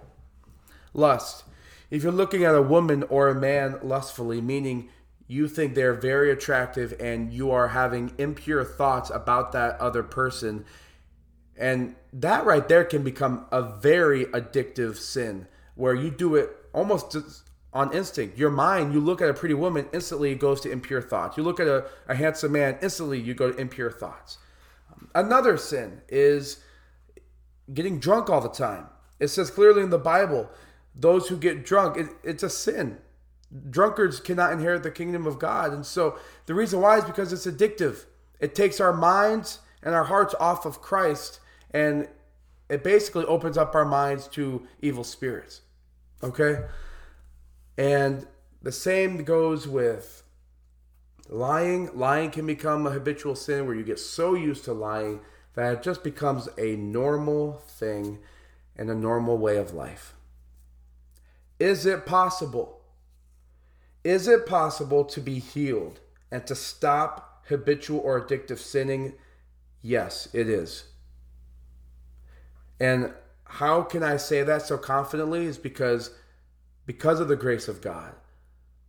lust. 0.93 1.45
If 1.91 2.03
you're 2.03 2.13
looking 2.13 2.45
at 2.45 2.55
a 2.55 2.61
woman 2.61 3.03
or 3.05 3.29
a 3.29 3.35
man 3.35 3.79
lustfully, 3.83 4.43
meaning 4.43 4.91
you 5.27 5.49
think 5.49 5.75
they're 5.75 5.95
very 5.95 6.31
attractive 6.31 6.95
and 7.01 7.33
you 7.33 7.51
are 7.51 7.69
having 7.69 8.13
impure 8.19 8.65
thoughts 8.65 9.11
about 9.11 9.53
that 9.53 9.81
other 9.81 10.03
person, 10.03 10.65
and 11.57 11.95
that 12.13 12.45
right 12.45 12.69
there 12.69 12.85
can 12.85 13.03
become 13.03 13.47
a 13.51 13.63
very 13.63 14.27
addictive 14.27 14.97
sin 14.97 15.47
where 15.75 15.95
you 15.95 16.11
do 16.11 16.35
it 16.35 16.51
almost 16.73 17.17
on 17.73 17.93
instinct. 17.95 18.37
Your 18.37 18.51
mind, 18.51 18.93
you 18.93 19.01
look 19.01 19.23
at 19.23 19.31
a 19.31 19.35
pretty 19.35 19.55
woman, 19.55 19.87
instantly 19.93 20.33
it 20.33 20.39
goes 20.39 20.61
to 20.63 20.71
impure 20.71 21.01
thoughts. 21.01 21.37
You 21.37 21.43
look 21.43 21.61
at 21.61 21.67
a, 21.67 21.87
a 22.09 22.15
handsome 22.15 22.53
man, 22.53 22.79
instantly 22.83 23.19
you 23.19 23.35
go 23.35 23.51
to 23.51 23.59
impure 23.59 23.91
thoughts. 23.91 24.39
Another 25.15 25.57
sin 25.57 26.03
is 26.09 26.63
getting 27.73 27.99
drunk 27.99 28.29
all 28.29 28.41
the 28.41 28.49
time. 28.49 28.87
It 29.21 29.29
says 29.29 29.51
clearly 29.51 29.83
in 29.83 29.91
the 29.91 29.99
Bible, 29.99 30.51
those 30.95 31.29
who 31.29 31.37
get 31.37 31.65
drunk, 31.65 31.97
it, 31.97 32.09
it's 32.23 32.43
a 32.43 32.51
sin. 32.51 32.99
Drunkards 33.71 34.21
cannot 34.21 34.53
inherit 34.53 34.83
the 34.83 34.91
kingdom 34.91 35.27
of 35.27 35.39
God. 35.39 35.73
And 35.73 35.85
so 35.85 36.19
the 36.47 36.55
reason 36.55 36.81
why 36.81 36.99
is 36.99 37.05
because 37.05 37.33
it's 37.33 37.47
addictive. 37.47 38.05
It 38.41 38.55
takes 38.55 38.81
our 38.81 38.93
minds 38.93 39.61
and 39.83 39.95
our 39.95 40.05
hearts 40.05 40.35
off 40.41 40.65
of 40.65 40.81
Christ 40.81 41.41
and 41.73 42.09
it 42.69 42.83
basically 42.83 43.25
opens 43.27 43.59
up 43.59 43.75
our 43.75 43.85
minds 43.85 44.27
to 44.29 44.67
evil 44.81 45.05
spirits. 45.05 45.61
Okay? 46.23 46.65
And 47.77 48.27
the 48.63 48.73
same 48.73 49.25
goes 49.25 49.67
with 49.67 50.23
lying. 51.29 51.91
Lying 51.95 52.31
can 52.31 52.47
become 52.47 52.87
a 52.87 52.91
habitual 52.91 53.35
sin 53.35 53.67
where 53.67 53.75
you 53.75 53.85
get 53.85 53.99
so 53.99 54.35
used 54.35 54.65
to 54.65 54.73
lying 54.73 55.21
that 55.55 55.75
it 55.75 55.83
just 55.83 56.03
becomes 56.03 56.49
a 56.57 56.77
normal 56.77 57.63
thing 57.69 58.19
and 58.77 58.89
a 58.91 58.95
normal 58.95 59.37
way 59.37 59.57
of 59.57 59.75
life. 59.75 60.15
Is 61.59 61.85
it 61.85 62.07
possible? 62.07 62.82
Is 64.05 64.27
it 64.27 64.47
possible 64.47 65.05
to 65.05 65.21
be 65.21 65.39
healed 65.39 66.01
and 66.31 66.47
to 66.47 66.55
stop 66.55 67.45
habitual 67.49 68.01
or 68.01 68.21
addictive 68.21 68.59
sinning? 68.59 69.15
Yes, 69.81 70.29
it 70.33 70.49
is. 70.49 70.85
And 72.81 73.13
how 73.45 73.83
can 73.83 74.03
I 74.03 74.17
say 74.17 74.43
that 74.43 74.63
so 74.63 74.77
confidently? 74.77 75.45
Is 75.45 75.59
because 75.59 76.11
because 76.85 77.21
of 77.21 77.29
the 77.29 77.37
grace 77.37 77.69
of 77.69 77.81
God, 77.81 78.15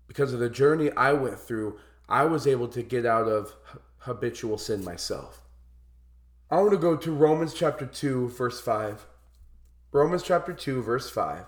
because 0.08 0.34
of 0.34 0.39
the 0.39 0.50
journey 0.50 0.91
I 0.93 1.13
went 1.13 1.39
through, 1.39 1.79
I 2.10 2.25
was 2.25 2.48
able 2.48 2.67
to 2.70 2.82
get 2.82 3.05
out 3.05 3.27
of 3.27 3.55
habitual 4.00 4.58
sin 4.58 4.84
myself. 4.84 5.41
I 6.50 6.58
want 6.58 6.72
to 6.72 6.77
go 6.77 6.96
to 6.96 7.12
Romans 7.12 7.53
chapter 7.53 7.86
2, 7.86 8.29
verse 8.29 8.60
5. 8.60 9.05
Romans 9.91 10.24
chapter 10.24 10.53
2, 10.53 10.82
verse 10.82 11.10
5. 11.10 11.46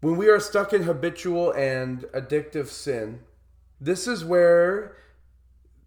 When 0.00 0.16
we 0.16 0.28
are 0.28 0.40
stuck 0.40 0.72
in 0.72 0.84
habitual 0.84 1.52
and 1.52 2.02
addictive 2.14 2.68
sin, 2.68 3.20
this 3.80 4.06
is 4.06 4.24
where 4.24 4.96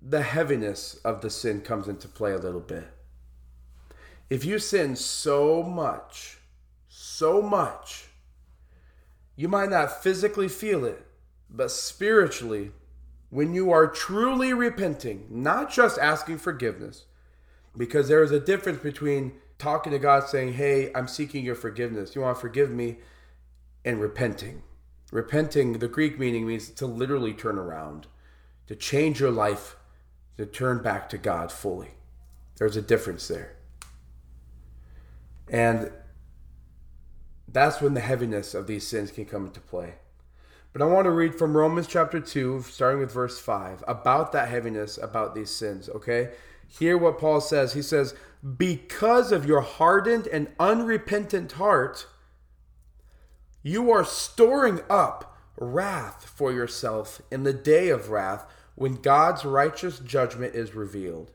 the 0.02 0.22
heaviness 0.22 0.96
of 1.04 1.22
the 1.22 1.30
sin 1.30 1.62
comes 1.62 1.88
into 1.88 2.08
play 2.08 2.34
a 2.34 2.38
little 2.38 2.60
bit. 2.60 2.88
If 4.30 4.46
you 4.46 4.60
sin 4.60 4.96
so 4.96 5.64
much, 5.64 6.38
so 6.88 7.42
much, 7.42 8.06
you 9.36 9.48
might 9.48 9.70
not 9.70 10.04
physically 10.04 10.48
feel 10.48 10.86
it, 10.86 11.06
but 11.50 11.72
spiritually, 11.72 12.72
when 13.30 13.54
you 13.54 13.72
are 13.72 13.88
truly 13.88 14.54
repenting, 14.54 15.26
not 15.30 15.72
just 15.72 15.98
asking 15.98 16.38
forgiveness, 16.38 17.06
because 17.76 18.08
there 18.08 18.24
is 18.24 18.32
a 18.32 18.40
difference 18.40 18.80
between 18.84 19.34
talking 19.58 19.92
to 19.92 20.00
God 20.00 20.28
saying, 20.28 20.54
Hey, 20.54 20.92
I'm 20.94 21.08
seeking 21.08 21.44
your 21.44 21.56
forgiveness. 21.56 22.16
You 22.16 22.22
want 22.22 22.38
to 22.38 22.42
forgive 22.42 22.70
me? 22.70 22.98
And 23.86 24.00
repenting. 24.00 24.64
Repenting, 25.12 25.74
the 25.74 25.88
Greek 25.88 26.18
meaning 26.18 26.48
means 26.48 26.70
to 26.72 26.86
literally 26.88 27.34
turn 27.34 27.58
around, 27.58 28.08
to 28.68 28.76
change 28.76 29.20
your 29.20 29.32
life, 29.32 29.76
to 30.38 30.46
turn 30.46 30.82
back 30.82 31.10
to 31.10 31.18
God 31.18 31.52
fully. 31.52 31.92
There's 32.58 32.78
a 32.78 32.82
difference 32.82 33.28
there. 33.28 33.56
And 35.50 35.92
that's 37.48 37.82
when 37.82 37.94
the 37.94 38.00
heaviness 38.00 38.54
of 38.54 38.68
these 38.68 38.88
sins 38.88 39.12
can 39.12 39.26
come 39.26 39.46
into 39.46 39.60
play. 39.60 39.96
But 40.72 40.82
I 40.82 40.86
want 40.86 41.06
to 41.06 41.12
read 41.12 41.36
from 41.36 41.56
Romans 41.56 41.86
chapter 41.86 42.20
2, 42.20 42.64
starting 42.64 43.00
with 43.00 43.12
verse 43.12 43.40
5, 43.40 43.84
about 43.88 44.32
that 44.32 44.50
heaviness, 44.50 44.98
about 44.98 45.36
these 45.36 45.52
sins, 45.52 45.88
okay? 45.90 46.32
Hear 46.68 46.98
what 46.98 47.20
Paul 47.20 47.42
says. 47.42 47.74
He 47.74 47.84
says, 47.84 48.16
Because 48.58 49.32
of 49.32 49.46
your 49.46 49.62
hardened 49.62 50.26
and 50.26 50.48
unrepentant 50.60 51.52
heart, 51.54 52.08
you 53.64 53.90
are 53.92 54.04
storing 54.04 54.82
up 54.90 55.38
wrath 55.58 56.32
for 56.36 56.52
yourself 56.52 57.22
in 57.32 57.44
the 57.44 57.54
day 57.54 57.90
of 57.90 58.10
wrath 58.10 58.46
when 58.76 58.96
God's 58.96 59.46
righteous 59.46 60.00
judgment 60.00 60.54
is 60.54 60.76
revealed. 60.76 61.32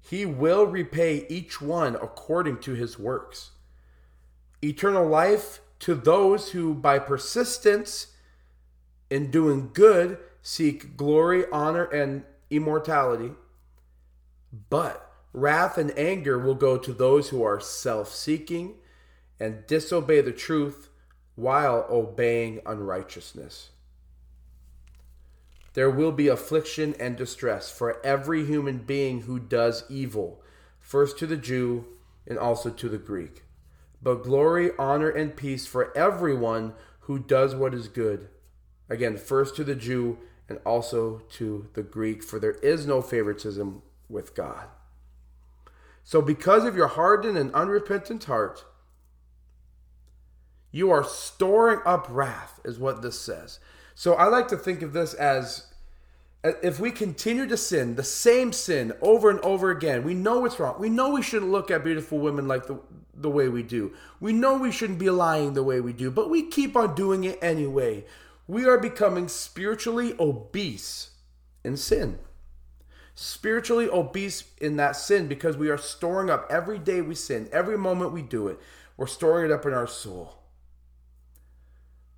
He 0.00 0.26
will 0.26 0.66
repay 0.66 1.26
each 1.28 1.60
one 1.60 1.94
according 1.96 2.58
to 2.60 2.74
his 2.74 2.98
works. 2.98 3.50
Eternal 4.62 5.06
life 5.06 5.60
to 5.80 5.94
those 5.94 6.50
who, 6.52 6.74
by 6.74 6.98
persistence 6.98 8.08
in 9.10 9.30
doing 9.30 9.70
good, 9.72 10.18
seek 10.42 10.96
glory, 10.96 11.44
honor, 11.52 11.84
and 11.84 12.24
immortality. 12.50 13.32
But 14.70 15.10
wrath 15.32 15.78
and 15.78 15.96
anger 15.96 16.38
will 16.38 16.54
go 16.54 16.76
to 16.78 16.92
those 16.92 17.28
who 17.28 17.42
are 17.42 17.60
self 17.60 18.12
seeking 18.14 18.74
and 19.38 19.66
disobey 19.66 20.20
the 20.20 20.32
truth 20.32 20.87
while 21.38 21.86
obeying 21.88 22.60
unrighteousness. 22.66 23.70
There 25.74 25.88
will 25.88 26.10
be 26.10 26.26
affliction 26.26 26.96
and 26.98 27.16
distress 27.16 27.70
for 27.70 28.04
every 28.04 28.44
human 28.44 28.78
being 28.78 29.20
who 29.20 29.38
does 29.38 29.84
evil, 29.88 30.42
first 30.80 31.16
to 31.20 31.28
the 31.28 31.36
Jew 31.36 31.84
and 32.26 32.40
also 32.40 32.70
to 32.70 32.88
the 32.88 32.98
Greek. 32.98 33.44
But 34.02 34.24
glory, 34.24 34.72
honor, 34.80 35.10
and 35.10 35.36
peace 35.36 35.64
for 35.64 35.96
everyone 35.96 36.74
who 37.02 37.20
does 37.20 37.54
what 37.54 37.72
is 37.72 37.86
good. 37.86 38.28
Again, 38.90 39.16
first 39.16 39.54
to 39.56 39.64
the 39.64 39.76
Jew 39.76 40.18
and 40.48 40.58
also 40.66 41.22
to 41.36 41.68
the 41.74 41.84
Greek, 41.84 42.24
for 42.24 42.40
there 42.40 42.58
is 42.64 42.84
no 42.84 43.00
favoritism 43.00 43.82
with 44.08 44.34
God. 44.34 44.66
So, 46.02 46.20
because 46.20 46.64
of 46.64 46.74
your 46.74 46.88
hardened 46.88 47.38
and 47.38 47.54
unrepentant 47.54 48.24
heart, 48.24 48.64
you 50.70 50.90
are 50.90 51.04
storing 51.04 51.80
up 51.86 52.06
wrath, 52.10 52.60
is 52.64 52.78
what 52.78 53.02
this 53.02 53.18
says. 53.18 53.58
So, 53.94 54.14
I 54.14 54.26
like 54.26 54.48
to 54.48 54.56
think 54.56 54.82
of 54.82 54.92
this 54.92 55.14
as 55.14 55.66
uh, 56.44 56.52
if 56.62 56.78
we 56.78 56.90
continue 56.90 57.46
to 57.46 57.56
sin, 57.56 57.96
the 57.96 58.04
same 58.04 58.52
sin 58.52 58.92
over 59.02 59.28
and 59.28 59.40
over 59.40 59.70
again, 59.70 60.04
we 60.04 60.14
know 60.14 60.44
it's 60.44 60.60
wrong. 60.60 60.76
We 60.78 60.88
know 60.88 61.10
we 61.10 61.22
shouldn't 61.22 61.50
look 61.50 61.70
at 61.70 61.82
beautiful 61.82 62.18
women 62.18 62.46
like 62.46 62.66
the, 62.66 62.78
the 63.14 63.30
way 63.30 63.48
we 63.48 63.64
do. 63.64 63.92
We 64.20 64.32
know 64.32 64.56
we 64.56 64.70
shouldn't 64.70 65.00
be 65.00 65.10
lying 65.10 65.54
the 65.54 65.64
way 65.64 65.80
we 65.80 65.92
do, 65.92 66.10
but 66.10 66.30
we 66.30 66.44
keep 66.44 66.76
on 66.76 66.94
doing 66.94 67.24
it 67.24 67.38
anyway. 67.42 68.04
We 68.46 68.66
are 68.66 68.78
becoming 68.78 69.26
spiritually 69.26 70.14
obese 70.20 71.10
in 71.64 71.76
sin. 71.76 72.20
Spiritually 73.16 73.88
obese 73.88 74.44
in 74.60 74.76
that 74.76 74.94
sin 74.94 75.26
because 75.26 75.56
we 75.56 75.70
are 75.70 75.76
storing 75.76 76.30
up 76.30 76.46
every 76.48 76.78
day 76.78 77.00
we 77.00 77.16
sin, 77.16 77.48
every 77.50 77.76
moment 77.76 78.12
we 78.12 78.22
do 78.22 78.46
it, 78.46 78.60
we're 78.96 79.08
storing 79.08 79.50
it 79.50 79.52
up 79.52 79.66
in 79.66 79.72
our 79.72 79.88
soul 79.88 80.37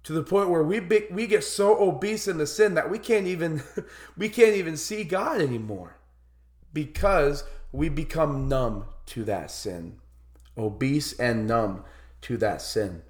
to 0.04 0.12
the 0.12 0.22
point 0.22 0.50
where 0.50 0.62
we 0.62 0.80
be, 0.80 1.06
we 1.10 1.26
get 1.26 1.44
so 1.44 1.78
obese 1.80 2.26
in 2.26 2.38
the 2.38 2.46
sin 2.46 2.74
that 2.74 2.90
we 2.90 2.98
can't 2.98 3.26
even 3.26 3.62
we 4.16 4.28
can't 4.28 4.56
even 4.56 4.76
see 4.76 5.04
God 5.04 5.40
anymore 5.40 5.98
because 6.72 7.44
we 7.72 7.88
become 7.88 8.48
numb 8.48 8.86
to 9.06 9.24
that 9.24 9.50
sin 9.50 10.00
obese 10.60 11.12
and 11.18 11.46
numb 11.46 11.84
to 12.22 12.36
that 12.36 12.62
sin. 12.62 13.02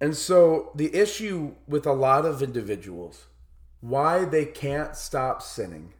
And 0.00 0.16
so 0.16 0.72
the 0.74 0.94
issue 0.94 1.54
with 1.66 1.86
a 1.86 1.92
lot 1.92 2.26
of 2.26 2.42
individuals 2.42 3.26
why 3.80 4.24
they 4.24 4.44
can't 4.44 4.96
stop 4.96 5.42
sinning 5.42 5.94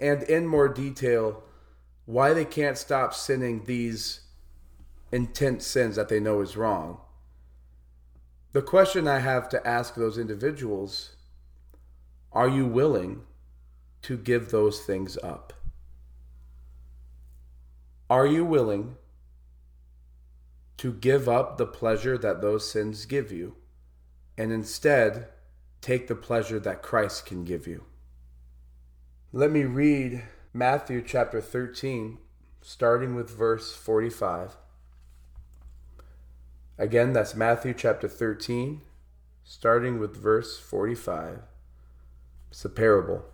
and 0.00 0.22
in 0.24 0.46
more 0.46 0.68
detail 0.68 1.42
why 2.04 2.32
they 2.32 2.44
can't 2.44 2.78
stop 2.78 3.12
sinning 3.12 3.64
these 3.64 4.20
intense 5.12 5.66
sins 5.66 5.96
that 5.96 6.08
they 6.08 6.20
know 6.20 6.40
is 6.40 6.56
wrong 6.56 6.98
the 8.56 8.62
question 8.62 9.06
I 9.06 9.18
have 9.18 9.50
to 9.50 9.66
ask 9.68 9.94
those 9.94 10.16
individuals 10.16 11.10
are 12.32 12.48
you 12.48 12.64
willing 12.64 13.24
to 14.00 14.16
give 14.16 14.50
those 14.50 14.80
things 14.80 15.18
up? 15.22 15.52
Are 18.08 18.26
you 18.26 18.46
willing 18.46 18.96
to 20.78 20.90
give 20.90 21.28
up 21.28 21.58
the 21.58 21.66
pleasure 21.66 22.16
that 22.16 22.40
those 22.40 22.66
sins 22.66 23.04
give 23.04 23.30
you 23.30 23.56
and 24.38 24.50
instead 24.50 25.28
take 25.82 26.08
the 26.08 26.14
pleasure 26.14 26.58
that 26.58 26.80
Christ 26.80 27.26
can 27.26 27.44
give 27.44 27.66
you? 27.66 27.84
Let 29.34 29.50
me 29.50 29.64
read 29.64 30.22
Matthew 30.54 31.02
chapter 31.06 31.42
13, 31.42 32.16
starting 32.62 33.14
with 33.14 33.28
verse 33.28 33.76
45. 33.76 34.56
Again, 36.78 37.14
that's 37.14 37.34
Matthew 37.34 37.72
chapter 37.72 38.06
13, 38.06 38.82
starting 39.44 39.98
with 39.98 40.16
verse 40.16 40.58
45. 40.58 41.40
It's 42.50 42.64
a 42.64 42.68
parable. 42.68 43.24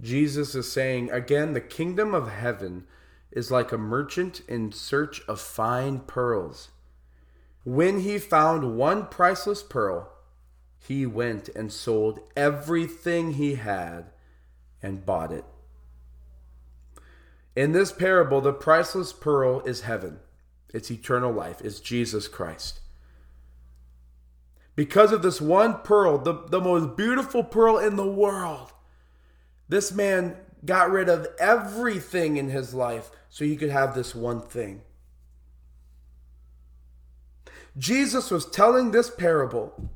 Jesus 0.00 0.54
is 0.54 0.72
saying, 0.72 1.10
again, 1.10 1.52
the 1.52 1.60
kingdom 1.60 2.14
of 2.14 2.30
heaven 2.30 2.86
is 3.30 3.50
like 3.50 3.70
a 3.70 3.78
merchant 3.78 4.40
in 4.48 4.72
search 4.72 5.20
of 5.28 5.40
fine 5.40 6.00
pearls. 6.00 6.70
When 7.64 8.00
he 8.00 8.18
found 8.18 8.78
one 8.78 9.06
priceless 9.06 9.62
pearl, 9.62 10.10
he 10.78 11.04
went 11.04 11.50
and 11.50 11.70
sold 11.70 12.20
everything 12.34 13.34
he 13.34 13.56
had 13.56 14.06
and 14.82 15.04
bought 15.04 15.32
it. 15.32 15.44
In 17.54 17.72
this 17.72 17.92
parable, 17.92 18.40
the 18.40 18.54
priceless 18.54 19.12
pearl 19.12 19.60
is 19.60 19.82
heaven. 19.82 20.20
It's 20.72 20.90
eternal 20.90 21.32
life. 21.32 21.60
It's 21.62 21.80
Jesus 21.80 22.28
Christ. 22.28 22.80
Because 24.76 25.12
of 25.12 25.22
this 25.22 25.40
one 25.40 25.78
pearl, 25.82 26.18
the, 26.18 26.44
the 26.48 26.60
most 26.60 26.96
beautiful 26.96 27.44
pearl 27.44 27.78
in 27.78 27.96
the 27.96 28.06
world, 28.06 28.72
this 29.68 29.92
man 29.92 30.36
got 30.64 30.90
rid 30.90 31.08
of 31.08 31.26
everything 31.38 32.36
in 32.36 32.48
his 32.50 32.72
life 32.72 33.10
so 33.28 33.44
he 33.44 33.56
could 33.56 33.70
have 33.70 33.94
this 33.94 34.14
one 34.14 34.40
thing. 34.40 34.82
Jesus 37.76 38.30
was 38.30 38.46
telling 38.46 38.90
this 38.90 39.10
parable 39.10 39.90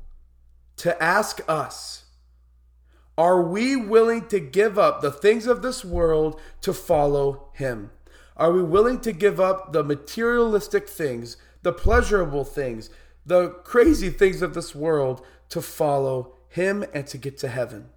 to 0.77 1.01
ask 1.01 1.41
us 1.47 2.05
Are 3.17 3.41
we 3.41 3.75
willing 3.75 4.27
to 4.27 4.39
give 4.39 4.77
up 4.77 5.01
the 5.01 5.11
things 5.11 5.47
of 5.47 5.61
this 5.61 5.85
world 5.85 6.39
to 6.61 6.73
follow 6.73 7.49
Him? 7.53 7.91
Are 8.37 8.51
we 8.51 8.61
willing 8.61 8.99
to 9.01 9.11
give 9.11 9.39
up 9.39 9.71
the 9.71 9.83
materialistic 9.83 10.89
things, 10.89 11.37
the 11.61 11.71
pleasurable 11.71 12.43
things, 12.43 12.89
the 13.25 13.49
crazy 13.49 14.09
things 14.09 14.41
of 14.41 14.53
this 14.53 14.75
world 14.75 15.25
to 15.49 15.61
follow 15.61 16.35
Him 16.49 16.83
and 16.93 17.07
to 17.07 17.17
get 17.17 17.37
to 17.39 17.47
heaven? 17.47 17.89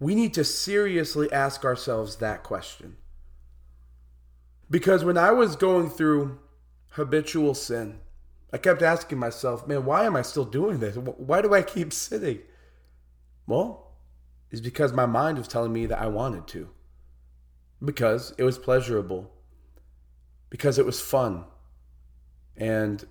We 0.00 0.14
need 0.14 0.34
to 0.34 0.44
seriously 0.44 1.32
ask 1.32 1.64
ourselves 1.64 2.16
that 2.16 2.42
question. 2.42 2.96
Because 4.68 5.04
when 5.04 5.16
I 5.16 5.30
was 5.30 5.54
going 5.54 5.88
through 5.88 6.38
habitual 6.90 7.54
sin, 7.54 8.00
I 8.52 8.58
kept 8.58 8.82
asking 8.82 9.18
myself, 9.18 9.66
man, 9.66 9.84
why 9.84 10.04
am 10.04 10.16
I 10.16 10.22
still 10.22 10.44
doing 10.44 10.80
this? 10.80 10.96
Why 10.96 11.40
do 11.42 11.54
I 11.54 11.62
keep 11.62 11.92
sinning? 11.92 12.40
Well, 13.46 13.92
it's 14.50 14.60
because 14.60 14.92
my 14.92 15.06
mind 15.06 15.38
was 15.38 15.48
telling 15.48 15.72
me 15.72 15.86
that 15.86 16.00
I 16.00 16.06
wanted 16.06 16.46
to. 16.48 16.70
Because 17.84 18.34
it 18.38 18.44
was 18.44 18.58
pleasurable. 18.58 19.30
Because 20.50 20.78
it 20.78 20.86
was 20.86 21.00
fun. 21.00 21.44
And 22.56 23.04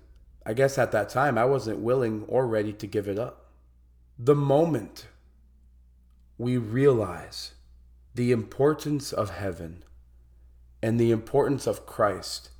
I 0.46 0.54
guess 0.54 0.78
at 0.78 0.92
that 0.92 1.08
time, 1.08 1.38
I 1.38 1.44
wasn't 1.44 1.78
willing 1.78 2.24
or 2.28 2.46
ready 2.46 2.72
to 2.72 2.86
give 2.86 3.08
it 3.08 3.18
up. 3.18 3.50
The 4.18 4.34
moment 4.34 5.06
we 6.38 6.56
realize 6.56 7.52
the 8.14 8.32
importance 8.32 9.12
of 9.12 9.30
heaven 9.30 9.84
and 10.82 11.00
the 11.00 11.10
importance 11.10 11.66
of 11.66 11.86
Christ 11.86 12.50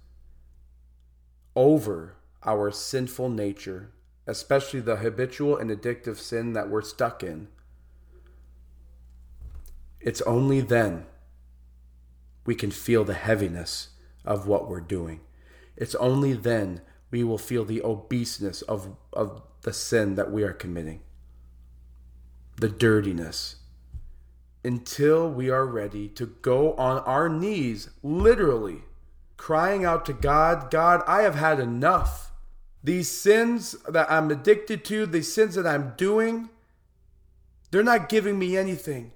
over 1.54 2.16
our 2.44 2.70
sinful 2.70 3.28
nature, 3.28 3.92
especially 4.26 4.80
the 4.80 4.96
habitual 4.96 5.56
and 5.56 5.70
addictive 5.70 6.16
sin 6.16 6.52
that 6.54 6.68
we're 6.68 6.82
stuck 6.82 7.22
in, 7.22 7.48
it's 10.00 10.22
only 10.22 10.60
then 10.60 11.06
we 12.44 12.54
can 12.54 12.70
feel 12.70 13.04
the 13.04 13.14
heaviness 13.14 13.88
of 14.24 14.46
what 14.46 14.68
we're 14.68 14.80
doing. 14.80 15.20
It's 15.76 15.94
only 15.96 16.32
then 16.32 16.80
we 17.10 17.24
will 17.24 17.38
feel 17.38 17.64
the 17.64 17.82
obeseness 17.82 18.62
of, 18.62 18.96
of 19.12 19.42
the 19.62 19.72
sin 19.72 20.14
that 20.14 20.30
we 20.30 20.42
are 20.42 20.52
committing, 20.52 21.00
the 22.56 22.68
dirtiness. 22.68 23.56
Until 24.64 25.30
we 25.30 25.50
are 25.50 25.66
ready 25.66 26.08
to 26.08 26.26
go 26.26 26.72
on 26.74 27.00
our 27.00 27.28
knees, 27.28 27.90
literally, 28.02 28.82
crying 29.36 29.84
out 29.84 30.06
to 30.06 30.14
God, 30.14 30.70
God, 30.70 31.02
I 31.06 31.22
have 31.22 31.34
had 31.34 31.60
enough. 31.60 32.32
These 32.82 33.10
sins 33.10 33.76
that 33.86 34.10
I'm 34.10 34.30
addicted 34.30 34.84
to, 34.86 35.04
these 35.04 35.32
sins 35.32 35.54
that 35.56 35.66
I'm 35.66 35.92
doing, 35.98 36.48
they're 37.70 37.82
not 37.82 38.08
giving 38.08 38.38
me 38.38 38.56
anything 38.56 39.12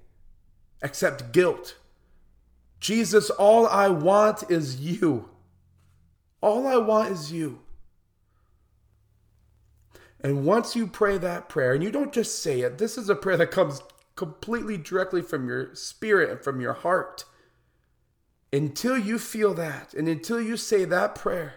except 0.83 1.31
guilt. 1.31 1.77
Jesus, 2.79 3.29
all 3.29 3.67
I 3.67 3.89
want 3.89 4.49
is 4.49 4.79
you. 4.79 5.29
All 6.41 6.67
I 6.67 6.77
want 6.77 7.11
is 7.11 7.31
you. 7.31 7.59
And 10.21 10.45
once 10.45 10.75
you 10.75 10.87
pray 10.87 11.17
that 11.17 11.49
prayer, 11.49 11.73
and 11.73 11.83
you 11.83 11.91
don't 11.91 12.13
just 12.13 12.41
say 12.41 12.61
it, 12.61 12.77
this 12.77 12.97
is 12.97 13.09
a 13.09 13.15
prayer 13.15 13.37
that 13.37 13.51
comes 13.51 13.81
completely 14.15 14.77
directly 14.77 15.21
from 15.21 15.47
your 15.47 15.73
spirit 15.75 16.29
and 16.29 16.41
from 16.41 16.59
your 16.59 16.73
heart. 16.73 17.25
Until 18.51 18.97
you 18.97 19.19
feel 19.19 19.53
that, 19.53 19.93
and 19.93 20.07
until 20.07 20.41
you 20.41 20.57
say 20.57 20.83
that 20.85 21.15
prayer, 21.15 21.55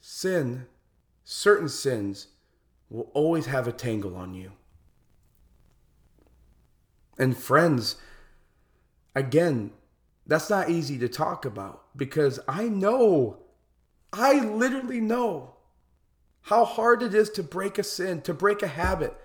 sin 0.00 0.66
certain 1.30 1.68
sins 1.68 2.28
will 2.88 3.10
always 3.12 3.44
have 3.44 3.68
a 3.68 3.72
tangle 3.72 4.16
on 4.16 4.32
you. 4.32 4.50
And 7.18 7.36
friends, 7.36 7.96
again, 9.14 9.72
that's 10.28 10.50
not 10.50 10.68
easy 10.68 10.98
to 10.98 11.08
talk 11.08 11.46
about 11.46 11.84
because 11.96 12.38
I 12.46 12.64
know, 12.64 13.38
I 14.12 14.40
literally 14.40 15.00
know 15.00 15.54
how 16.42 16.66
hard 16.66 17.02
it 17.02 17.14
is 17.14 17.30
to 17.30 17.42
break 17.42 17.78
a 17.78 17.82
sin, 17.82 18.20
to 18.22 18.34
break 18.34 18.62
a 18.62 18.68
habit. 18.68 19.16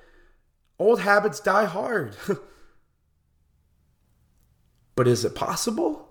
Old 0.79 1.01
habits 1.01 1.41
die 1.41 1.65
hard. 1.65 2.15
but 4.95 5.07
is 5.07 5.25
it 5.25 5.35
possible? 5.35 6.09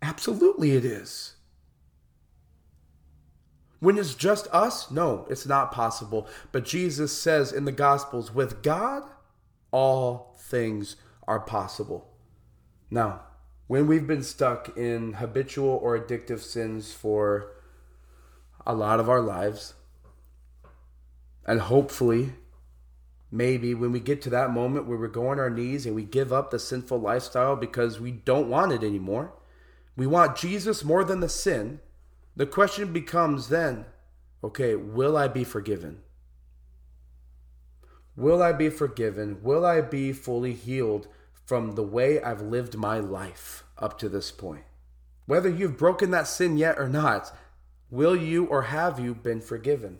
Absolutely, 0.00 0.72
it 0.72 0.84
is. 0.84 1.34
When 3.80 3.98
it's 3.98 4.14
just 4.14 4.46
us, 4.48 4.90
no, 4.90 5.26
it's 5.28 5.46
not 5.46 5.72
possible. 5.72 6.26
But 6.52 6.64
Jesus 6.64 7.16
says 7.16 7.52
in 7.52 7.66
the 7.66 7.72
Gospels, 7.72 8.34
with 8.34 8.62
God, 8.62 9.02
all 9.70 10.34
things 10.38 10.96
are 11.28 11.40
possible. 11.40 12.15
Now, 12.90 13.22
when 13.66 13.86
we've 13.86 14.06
been 14.06 14.22
stuck 14.22 14.76
in 14.76 15.14
habitual 15.14 15.68
or 15.82 15.98
addictive 15.98 16.40
sins 16.40 16.92
for 16.92 17.52
a 18.66 18.74
lot 18.74 19.00
of 19.00 19.08
our 19.08 19.20
lives, 19.20 19.74
and 21.46 21.60
hopefully, 21.60 22.34
maybe 23.30 23.74
when 23.74 23.92
we 23.92 24.00
get 24.00 24.22
to 24.22 24.30
that 24.30 24.50
moment 24.50 24.86
where 24.86 24.98
we 24.98 25.08
go 25.08 25.28
on 25.28 25.38
our 25.38 25.50
knees 25.50 25.86
and 25.86 25.94
we 25.94 26.04
give 26.04 26.32
up 26.32 26.50
the 26.50 26.58
sinful 26.58 27.00
lifestyle 27.00 27.56
because 27.56 28.00
we 28.00 28.12
don't 28.12 28.48
want 28.48 28.72
it 28.72 28.82
anymore, 28.82 29.32
we 29.96 30.06
want 30.06 30.36
Jesus 30.36 30.84
more 30.84 31.04
than 31.04 31.20
the 31.20 31.28
sin 31.28 31.80
the 32.36 32.46
question 32.46 32.92
becomes 32.92 33.48
then 33.48 33.86
okay, 34.44 34.76
will 34.76 35.16
I 35.16 35.26
be 35.26 35.42
forgiven? 35.42 36.02
Will 38.14 38.40
I 38.42 38.52
be 38.52 38.68
forgiven? 38.70 39.42
Will 39.42 39.66
I 39.66 39.80
be 39.80 40.12
fully 40.12 40.52
healed 40.52 41.08
from 41.46 41.76
the 41.76 41.82
way 41.82 42.20
I've 42.20 42.42
lived 42.42 42.76
my 42.76 42.98
life 42.98 43.64
up 43.78 43.98
to 44.00 44.08
this 44.08 44.30
point? 44.30 44.64
Whether 45.26 45.48
you've 45.48 45.78
broken 45.78 46.10
that 46.10 46.28
sin 46.28 46.58
yet 46.58 46.78
or 46.78 46.88
not, 46.88 47.34
will 47.90 48.14
you 48.14 48.44
or 48.44 48.62
have 48.62 49.00
you 49.00 49.14
been 49.14 49.40
forgiven? 49.40 49.98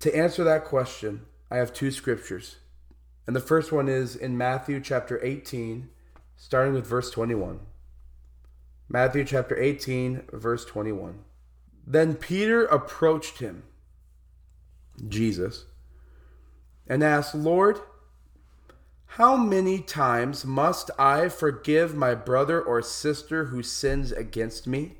To 0.00 0.14
answer 0.14 0.44
that 0.44 0.64
question, 0.64 1.22
I 1.50 1.56
have 1.56 1.72
two 1.72 1.90
scriptures. 1.90 2.56
And 3.26 3.34
the 3.34 3.40
first 3.40 3.72
one 3.72 3.88
is 3.88 4.14
in 4.14 4.36
Matthew 4.36 4.80
chapter 4.80 5.18
18, 5.24 5.88
starting 6.36 6.74
with 6.74 6.86
verse 6.86 7.10
21. 7.10 7.60
Matthew 8.88 9.24
chapter 9.24 9.58
18, 9.58 10.24
verse 10.32 10.64
21. 10.64 11.20
Then 11.86 12.14
Peter 12.14 12.66
approached 12.66 13.38
him, 13.38 13.62
Jesus, 15.08 15.64
and 16.86 17.02
asked, 17.02 17.34
Lord, 17.34 17.80
how 19.16 19.36
many 19.36 19.78
times 19.78 20.44
must 20.44 20.90
I 20.98 21.28
forgive 21.28 21.94
my 21.94 22.16
brother 22.16 22.60
or 22.60 22.82
sister 22.82 23.44
who 23.44 23.62
sins 23.62 24.10
against 24.10 24.66
me? 24.66 24.96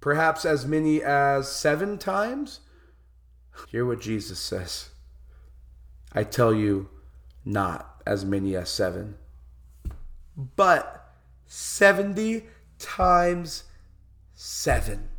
Perhaps 0.00 0.46
as 0.46 0.64
many 0.64 1.02
as 1.02 1.54
seven 1.54 1.98
times? 1.98 2.60
Hear 3.68 3.84
what 3.84 4.00
Jesus 4.00 4.38
says. 4.38 4.88
I 6.14 6.24
tell 6.24 6.54
you, 6.54 6.88
not 7.44 8.02
as 8.06 8.24
many 8.24 8.56
as 8.56 8.70
seven. 8.70 9.16
But 10.34 11.12
70 11.44 12.44
times 12.78 13.64
7. 14.32 15.10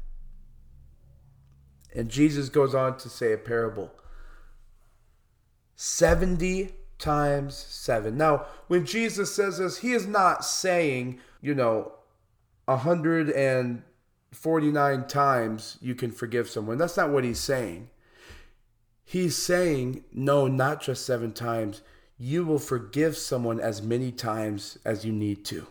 And 1.93 2.09
Jesus 2.09 2.49
goes 2.49 2.73
on 2.73 2.97
to 2.97 3.09
say 3.09 3.31
a 3.31 3.37
parable 3.37 3.91
70 5.75 6.71
times 6.99 7.55
seven. 7.55 8.15
Now, 8.17 8.45
when 8.67 8.85
Jesus 8.85 9.35
says 9.35 9.57
this, 9.57 9.79
he 9.79 9.91
is 9.91 10.07
not 10.07 10.45
saying, 10.45 11.19
you 11.41 11.53
know, 11.53 11.91
149 12.65 15.07
times 15.07 15.77
you 15.81 15.95
can 15.95 16.11
forgive 16.11 16.49
someone. 16.49 16.77
That's 16.77 16.95
not 16.95 17.09
what 17.09 17.25
he's 17.25 17.39
saying. 17.39 17.89
He's 19.03 19.35
saying, 19.35 20.05
no, 20.13 20.47
not 20.47 20.81
just 20.81 21.05
seven 21.05 21.33
times. 21.33 21.81
You 22.17 22.45
will 22.45 22.59
forgive 22.59 23.17
someone 23.17 23.59
as 23.59 23.81
many 23.81 24.11
times 24.11 24.77
as 24.85 25.03
you 25.03 25.11
need 25.11 25.43
to. 25.45 25.65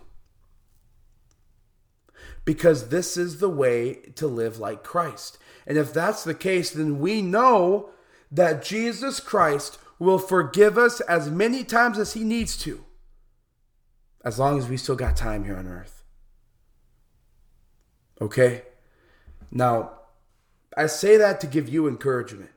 Because 2.45 2.89
this 2.89 3.17
is 3.17 3.39
the 3.39 3.49
way 3.49 4.01
to 4.17 4.27
live 4.27 4.59
like 4.59 4.83
Christ. 4.83 5.39
And 5.67 5.79
if 5.79 5.95
that's 5.95 6.25
the 6.25 6.35
case, 6.35 6.71
then 6.71 6.99
we 6.99 7.23
know 7.23 7.91
that 8.31 8.65
Jesus 8.65 9.21
Christ 9.21 9.79
will 10.03 10.19
forgive 10.19 10.77
us 10.77 11.01
as 11.03 11.31
many 11.31 11.63
times 11.63 11.99
as 11.99 12.15
he 12.15 12.25
needs 12.25 12.57
to, 12.57 12.85
as 14.25 14.39
long 14.39 14.59
as 14.59 14.69
we 14.69 14.77
still 14.77 14.97
got 14.97 15.17
time 15.17 15.45
here 15.45 15.57
on 15.57 15.69
earth. 15.69 16.03
Okay? 18.21 18.63
Now, 19.51 19.93
I 20.77 20.87
say 20.87 21.17
that 21.17 21.41
to 21.41 21.47
give 21.47 21.69
you 21.69 21.87
encouragement 21.87 22.51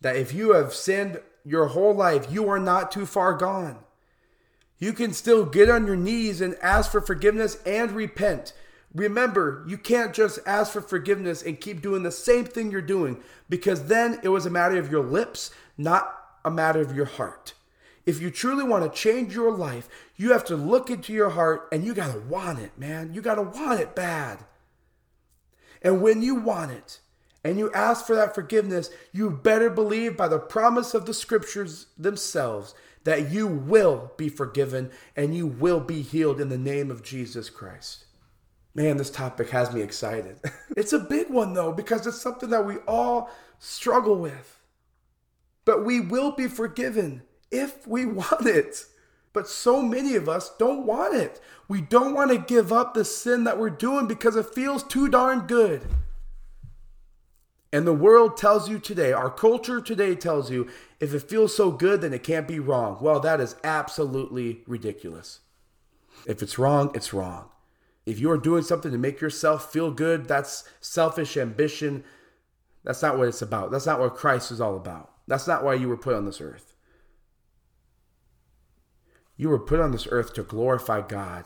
that 0.00 0.16
if 0.16 0.32
you 0.32 0.52
have 0.52 0.72
sinned 0.72 1.20
your 1.44 1.66
whole 1.66 1.94
life, 1.94 2.30
you 2.30 2.48
are 2.48 2.60
not 2.60 2.92
too 2.92 3.06
far 3.06 3.34
gone. 3.34 3.78
You 4.78 4.92
can 4.92 5.12
still 5.12 5.44
get 5.44 5.68
on 5.68 5.86
your 5.86 5.96
knees 5.96 6.40
and 6.40 6.56
ask 6.62 6.92
for 6.92 7.00
forgiveness 7.00 7.60
and 7.66 7.90
repent. 7.90 8.52
Remember, 8.94 9.64
you 9.66 9.76
can't 9.76 10.14
just 10.14 10.38
ask 10.46 10.72
for 10.72 10.80
forgiveness 10.80 11.42
and 11.42 11.60
keep 11.60 11.82
doing 11.82 12.04
the 12.04 12.12
same 12.12 12.44
thing 12.44 12.70
you're 12.70 12.80
doing 12.80 13.20
because 13.48 13.86
then 13.86 14.20
it 14.22 14.28
was 14.28 14.46
a 14.46 14.50
matter 14.50 14.78
of 14.78 14.90
your 14.90 15.04
lips, 15.04 15.50
not 15.76 16.17
a 16.44 16.50
matter 16.50 16.80
of 16.80 16.94
your 16.94 17.06
heart. 17.06 17.54
If 18.06 18.22
you 18.22 18.30
truly 18.30 18.64
want 18.64 18.90
to 18.90 18.98
change 18.98 19.34
your 19.34 19.52
life, 19.52 19.88
you 20.16 20.32
have 20.32 20.44
to 20.46 20.56
look 20.56 20.88
into 20.88 21.12
your 21.12 21.30
heart 21.30 21.68
and 21.70 21.84
you 21.84 21.92
got 21.92 22.12
to 22.14 22.20
want 22.20 22.58
it, 22.58 22.78
man. 22.78 23.12
You 23.12 23.20
got 23.20 23.34
to 23.34 23.42
want 23.42 23.80
it 23.80 23.94
bad. 23.94 24.38
And 25.82 26.00
when 26.00 26.22
you 26.22 26.34
want 26.34 26.72
it 26.72 27.00
and 27.44 27.58
you 27.58 27.70
ask 27.72 28.06
for 28.06 28.16
that 28.16 28.34
forgiveness, 28.34 28.90
you 29.12 29.30
better 29.30 29.70
believe 29.70 30.16
by 30.16 30.28
the 30.28 30.38
promise 30.38 30.94
of 30.94 31.06
the 31.06 31.14
scriptures 31.14 31.86
themselves 31.98 32.74
that 33.04 33.30
you 33.30 33.46
will 33.46 34.12
be 34.16 34.28
forgiven 34.28 34.90
and 35.16 35.36
you 35.36 35.46
will 35.46 35.80
be 35.80 36.02
healed 36.02 36.40
in 36.40 36.48
the 36.48 36.58
name 36.58 36.90
of 36.90 37.02
Jesus 37.02 37.50
Christ. 37.50 38.06
Man, 38.74 38.96
this 38.96 39.10
topic 39.10 39.50
has 39.50 39.72
me 39.72 39.82
excited. 39.82 40.38
it's 40.76 40.92
a 40.92 40.98
big 40.98 41.30
one 41.30 41.54
though, 41.54 41.72
because 41.72 42.06
it's 42.06 42.20
something 42.20 42.50
that 42.50 42.64
we 42.64 42.76
all 42.86 43.30
struggle 43.58 44.16
with. 44.16 44.57
But 45.68 45.84
we 45.84 46.00
will 46.00 46.32
be 46.32 46.48
forgiven 46.48 47.24
if 47.50 47.86
we 47.86 48.06
want 48.20 48.46
it. 48.46 48.86
But 49.34 49.50
so 49.50 49.82
many 49.82 50.14
of 50.14 50.26
us 50.26 50.50
don't 50.56 50.86
want 50.86 51.14
it. 51.14 51.42
We 51.68 51.82
don't 51.82 52.14
want 52.14 52.30
to 52.30 52.38
give 52.38 52.72
up 52.72 52.94
the 52.94 53.04
sin 53.04 53.44
that 53.44 53.58
we're 53.58 53.68
doing 53.68 54.06
because 54.06 54.34
it 54.34 54.54
feels 54.54 54.82
too 54.82 55.10
darn 55.10 55.40
good. 55.40 55.82
And 57.70 57.86
the 57.86 57.92
world 57.92 58.38
tells 58.38 58.70
you 58.70 58.78
today, 58.78 59.12
our 59.12 59.28
culture 59.28 59.82
today 59.82 60.14
tells 60.14 60.50
you, 60.50 60.70
if 61.00 61.12
it 61.12 61.28
feels 61.28 61.54
so 61.54 61.70
good, 61.70 62.00
then 62.00 62.14
it 62.14 62.22
can't 62.22 62.48
be 62.48 62.58
wrong. 62.58 62.96
Well, 63.02 63.20
that 63.20 63.38
is 63.38 63.54
absolutely 63.62 64.62
ridiculous. 64.66 65.40
If 66.26 66.42
it's 66.42 66.58
wrong, 66.58 66.92
it's 66.94 67.12
wrong. 67.12 67.50
If 68.06 68.18
you 68.18 68.30
are 68.30 68.38
doing 68.38 68.62
something 68.62 68.90
to 68.90 68.96
make 68.96 69.20
yourself 69.20 69.70
feel 69.70 69.90
good, 69.90 70.28
that's 70.28 70.64
selfish 70.80 71.36
ambition. 71.36 72.04
That's 72.84 73.02
not 73.02 73.18
what 73.18 73.28
it's 73.28 73.42
about. 73.42 73.70
That's 73.70 73.84
not 73.84 74.00
what 74.00 74.16
Christ 74.16 74.50
is 74.50 74.62
all 74.62 74.74
about. 74.74 75.12
That's 75.28 75.46
not 75.46 75.62
why 75.62 75.74
you 75.74 75.88
were 75.88 75.96
put 75.96 76.14
on 76.14 76.24
this 76.24 76.40
earth. 76.40 76.74
You 79.36 79.50
were 79.50 79.58
put 79.58 79.78
on 79.78 79.92
this 79.92 80.08
earth 80.10 80.32
to 80.34 80.42
glorify 80.42 81.02
God 81.02 81.44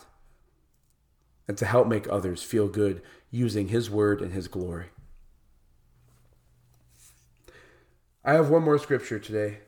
and 1.47 1.57
to 1.57 1.65
help 1.65 1.87
make 1.87 2.07
others 2.07 2.41
feel 2.41 2.67
good 2.67 3.03
using 3.29 3.67
His 3.67 3.89
word 3.89 4.21
and 4.21 4.31
His 4.31 4.47
glory. 4.47 4.87
I 8.23 8.33
have 8.33 8.49
one 8.49 8.63
more 8.63 8.79
scripture 8.79 9.19
today. 9.19 9.59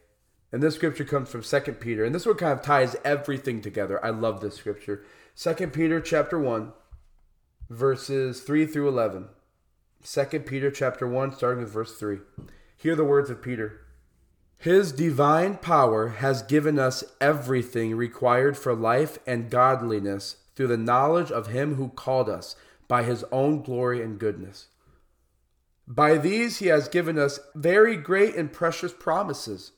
And 0.51 0.63
this 0.63 0.75
scripture 0.75 1.03
comes 1.03 1.29
from 1.29 1.43
2 1.43 1.73
Peter. 1.73 2.05
And 2.05 2.15
this 2.15 2.25
one 2.25 2.37
kind 2.37 2.57
of 2.57 2.65
ties 2.65 2.95
everything 3.03 3.59
together. 3.59 4.03
I 4.03 4.11
love 4.11 4.39
this 4.39 4.55
scripture. 4.55 5.03
2 5.35 5.67
Peter 5.67 5.99
chapter 5.99 6.39
1, 6.39 6.71
verses 7.69 8.39
3 8.39 8.65
through 8.65 8.87
11. 8.87 9.27
2 10.03 10.39
Peter 10.39 10.71
chapter 10.71 11.05
1, 11.05 11.33
starting 11.33 11.61
with 11.61 11.73
verse 11.73 11.97
3. 11.97 12.19
Hear 12.77 12.95
the 12.95 13.03
words 13.03 13.29
of 13.29 13.41
Peter. 13.41 13.84
His 14.65 14.91
divine 14.91 15.57
power 15.57 16.07
has 16.07 16.41
given 16.41 16.79
us 16.79 17.03
everything 17.21 17.95
required 17.95 18.57
for 18.57 18.73
life 18.73 19.19
and 19.27 19.51
godliness 19.51 20.37
through 20.55 20.69
the 20.69 20.75
knowledge 20.75 21.31
of 21.31 21.45
him 21.45 21.75
who 21.75 21.89
called 21.89 22.27
us 22.27 22.55
by 22.87 23.03
his 23.03 23.23
own 23.31 23.61
glory 23.61 24.01
and 24.01 24.17
goodness. 24.17 24.69
By 25.87 26.17
these 26.17 26.57
he 26.57 26.65
has 26.65 26.87
given 26.87 27.19
us 27.19 27.39
very 27.53 27.95
great 27.95 28.33
and 28.33 28.51
precious 28.51 28.91
promises, 28.91 29.73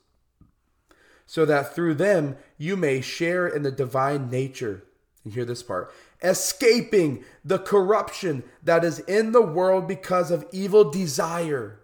so 1.26 1.44
that 1.44 1.74
through 1.74 1.96
them 1.96 2.38
you 2.56 2.74
may 2.74 3.02
share 3.02 3.46
in 3.46 3.64
the 3.64 3.70
divine 3.70 4.30
nature. 4.30 4.84
And 5.22 5.34
hear 5.34 5.44
this 5.44 5.62
part 5.62 5.92
escaping 6.22 7.24
the 7.44 7.58
corruption 7.58 8.42
that 8.62 8.84
is 8.84 9.00
in 9.00 9.32
the 9.32 9.42
world 9.42 9.86
because 9.86 10.30
of 10.30 10.46
evil 10.50 10.90
desire. 10.90 11.80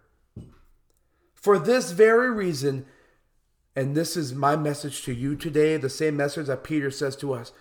For 1.34 1.58
this 1.58 1.90
very 1.90 2.30
reason, 2.30 2.86
and 3.76 3.96
this 3.96 4.16
is 4.16 4.34
my 4.34 4.56
message 4.56 5.02
to 5.02 5.12
you 5.12 5.34
today, 5.34 5.76
the 5.76 5.90
same 5.90 6.16
message 6.16 6.46
that 6.46 6.64
Peter 6.64 6.90
says 6.90 7.16
to 7.16 7.32
us 7.32 7.52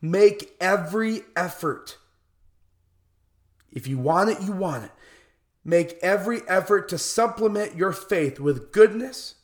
make 0.00 0.56
every 0.60 1.22
effort. 1.36 1.96
If 3.70 3.86
you 3.86 3.98
want 3.98 4.30
it, 4.30 4.42
you 4.42 4.52
want 4.52 4.84
it. 4.84 4.90
Make 5.64 5.96
every 6.02 6.42
effort 6.48 6.88
to 6.88 6.98
supplement 6.98 7.76
your 7.76 7.92
faith 7.92 8.40
with 8.40 8.72
goodness, 8.72 9.36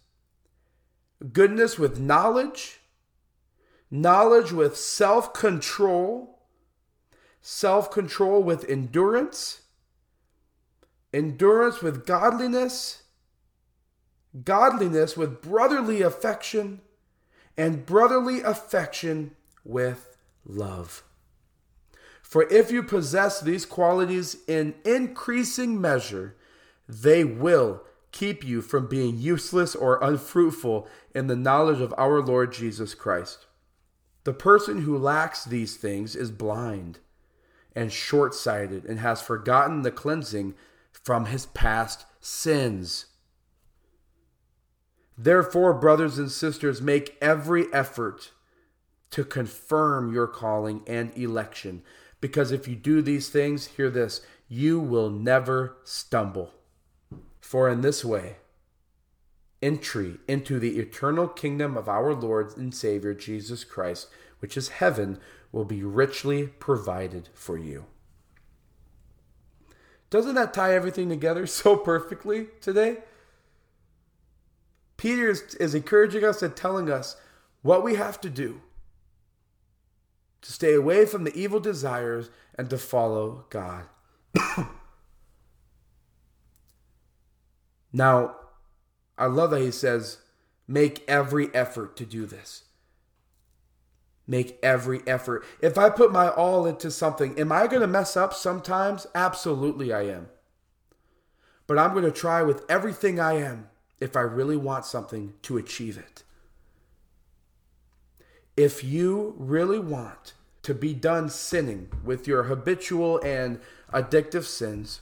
goodness 1.33 1.79
with 1.79 2.01
knowledge, 2.01 2.81
knowledge 3.91 4.53
with 4.53 4.77
self 4.77 5.33
control, 5.33 6.41
self 7.41 7.91
control 7.91 8.43
with 8.43 8.69
endurance, 8.69 9.63
endurance 11.15 11.81
with 11.81 12.05
godliness 12.05 13.05
godliness 14.45 15.17
with 15.17 15.41
brotherly 15.41 16.03
affection, 16.03 16.81
and 17.57 17.85
brotherly 17.87 18.41
affection 18.41 19.35
with 19.65 20.17
love. 20.45 21.03
For 22.23 22.43
if 22.53 22.71
you 22.71 22.83
possess 22.83 23.41
these 23.41 23.65
qualities 23.65 24.37
in 24.47 24.75
increasing 24.85 25.81
measure, 25.81 26.37
they 26.89 27.25
will 27.25 27.83
keep 28.13 28.45
you 28.45 28.63
from 28.63 28.87
being 28.87 29.19
useless 29.19 29.75
or 29.75 30.03
unfruitful 30.03 30.87
in 31.15 31.27
the 31.27 31.37
knowledge 31.37 31.81
of 31.81 31.95
our 31.97 32.21
Lord 32.21 32.53
Jesus 32.53 32.95
Christ. 32.95 33.47
The 34.25 34.35
person 34.35 34.83
who 34.83 34.99
lacks 34.99 35.45
these 35.45 35.77
things 35.77 36.15
is 36.15 36.31
blind 36.31 36.99
and 37.75 37.93
short 37.93 38.35
sighted 38.35 38.85
and 38.85 38.99
has 38.99 39.23
forgotten 39.23 39.83
the 39.83 39.91
cleansing 39.91 40.55
from 40.93 41.27
his 41.27 41.47
past 41.47 42.05
sins. 42.21 43.07
Therefore, 45.19 45.75
brothers 45.75 46.17
and 46.17 46.31
sisters, 46.31 46.81
make 46.81 47.19
every 47.21 47.67
effort 47.73 48.31
to 49.11 49.25
confirm 49.25 50.13
your 50.15 50.29
calling 50.29 50.83
and 50.87 51.17
election. 51.19 51.83
Because 52.21 52.53
if 52.53 52.69
you 52.69 52.77
do 52.77 53.03
these 53.03 53.29
things, 53.29 53.67
hear 53.67 53.91
this, 53.91 54.21
you 54.49 54.79
will 54.79 55.11
never 55.11 55.77
stumble. 55.83 56.53
For 57.41 57.69
in 57.69 57.81
this 57.81 58.05
way, 58.05 58.37
entry 59.61 60.19
into 60.29 60.61
the 60.61 60.79
eternal 60.79 61.27
kingdom 61.27 61.77
of 61.77 61.89
our 61.89 62.15
Lord 62.15 62.57
and 62.57 62.73
Savior 62.73 63.13
Jesus 63.13 63.65
Christ, 63.65 64.09
which 64.39 64.57
is 64.57 64.69
heaven, 64.69 65.19
will 65.51 65.65
be 65.65 65.83
richly 65.83 66.47
provided 66.47 67.29
for 67.35 67.59
you. 67.59 67.87
Doesn't 70.11 70.37
that 70.37 70.55
tie 70.55 70.75
everything 70.75 71.09
together 71.09 71.47
so 71.49 71.77
perfectly 71.77 72.49
today? 72.61 72.99
Peter 74.99 75.31
is, 75.31 75.55
is 75.55 75.75
encouraging 75.75 76.23
us 76.25 76.43
and 76.43 76.55
telling 76.55 76.91
us 76.91 77.17
what 77.63 77.83
we 77.83 77.95
have 77.95 78.21
to 78.21 78.29
do 78.29 78.61
to 80.43 80.53
stay 80.53 80.75
away 80.75 81.07
from 81.07 81.25
the 81.25 81.35
evil 81.35 81.61
desires 81.61 82.29
and 82.57 82.69
to 82.69 82.77
follow 82.77 83.47
God. 83.49 83.87
now, 87.93 88.35
I 89.17 89.27
love 89.27 89.53
that 89.53 89.63
he 89.63 89.71
says, 89.71 90.19
make 90.67 91.05
every 91.09 91.55
effort 91.55 91.97
to 91.97 92.05
do 92.05 92.27
this. 92.27 92.65
Make 94.27 94.59
every 94.63 95.01
effort. 95.07 95.45
If 95.61 95.79
I 95.79 95.91
put 95.91 96.13
my 96.13 96.29
all 96.29 96.67
into 96.67 96.91
something, 96.91 97.39
am 97.39 97.51
I 97.51 97.67
going 97.67 97.81
to 97.81 97.87
mess 97.87 98.17
up 98.17 98.35
sometimes? 98.35 99.07
Absolutely, 99.15 99.93
I 99.93 100.03
am. 100.03 100.29
But 101.67 101.79
I'm 101.79 101.93
going 101.93 102.05
to 102.05 102.11
try 102.11 102.43
with 102.43 102.65
everything 102.69 103.19
I 103.21 103.35
am 103.35 103.69
if 104.01 104.17
I 104.17 104.21
really 104.21 104.57
want 104.57 104.85
something 104.85 105.35
to 105.43 105.57
achieve 105.57 105.99
it. 105.99 106.23
If 108.57 108.83
you 108.83 109.35
really 109.39 109.79
want 109.79 110.35
to 110.63 110.75
be 110.75 110.95
done 110.95 111.29
sinning 111.29 111.89
with 112.05 112.27
your 112.27 112.45
habitual 112.45 113.21
and 113.25 113.61
addictive 113.93 114.45
sins, 114.45 115.01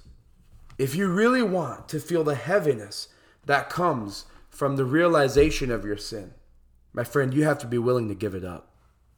if 0.79 0.95
you 0.95 1.09
really 1.09 1.43
want 1.43 1.89
to 1.89 2.01
feel 2.01 2.23
the 2.23 2.35
heaviness 2.35 3.09
that 3.47 3.71
comes 3.71 4.27
from 4.51 4.77
the 4.77 4.85
realization 4.85 5.71
of 5.71 5.85
your 5.85 5.97
sin, 5.97 6.35
my 6.93 7.05
friend, 7.05 7.35
you 7.35 7.45
have 7.45 7.59
to 7.59 7.67
be 7.67 7.79
willing 7.79 8.09
to 8.09 8.15
give 8.15 8.35
it 8.35 8.45
up. 8.45 8.71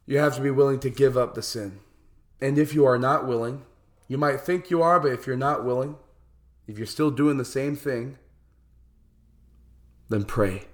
You 0.07 0.19
have 0.19 0.35
to 0.37 0.41
be 0.41 0.51
willing 0.51 0.81
to 0.81 0.91
give 0.91 1.17
up 1.17 1.35
the 1.35 1.43
sin. 1.43 1.81
And 2.41 2.59
if 2.59 2.75
you 2.75 2.85
are 2.85 2.99
not 2.99 3.27
willing, 3.27 3.63
you 4.07 4.19
might 4.19 4.41
think 4.41 4.71
you 4.71 4.83
are, 4.83 4.99
but 4.99 5.13
if 5.13 5.27
you're 5.27 5.37
not 5.37 5.65
willing, 5.65 5.97
if 6.67 6.79
you're 6.79 6.87
still 6.87 7.11
doing 7.11 7.37
the 7.37 7.45
same 7.45 7.77
thing, 7.77 8.19
then 10.09 10.25
pray. 10.25 10.65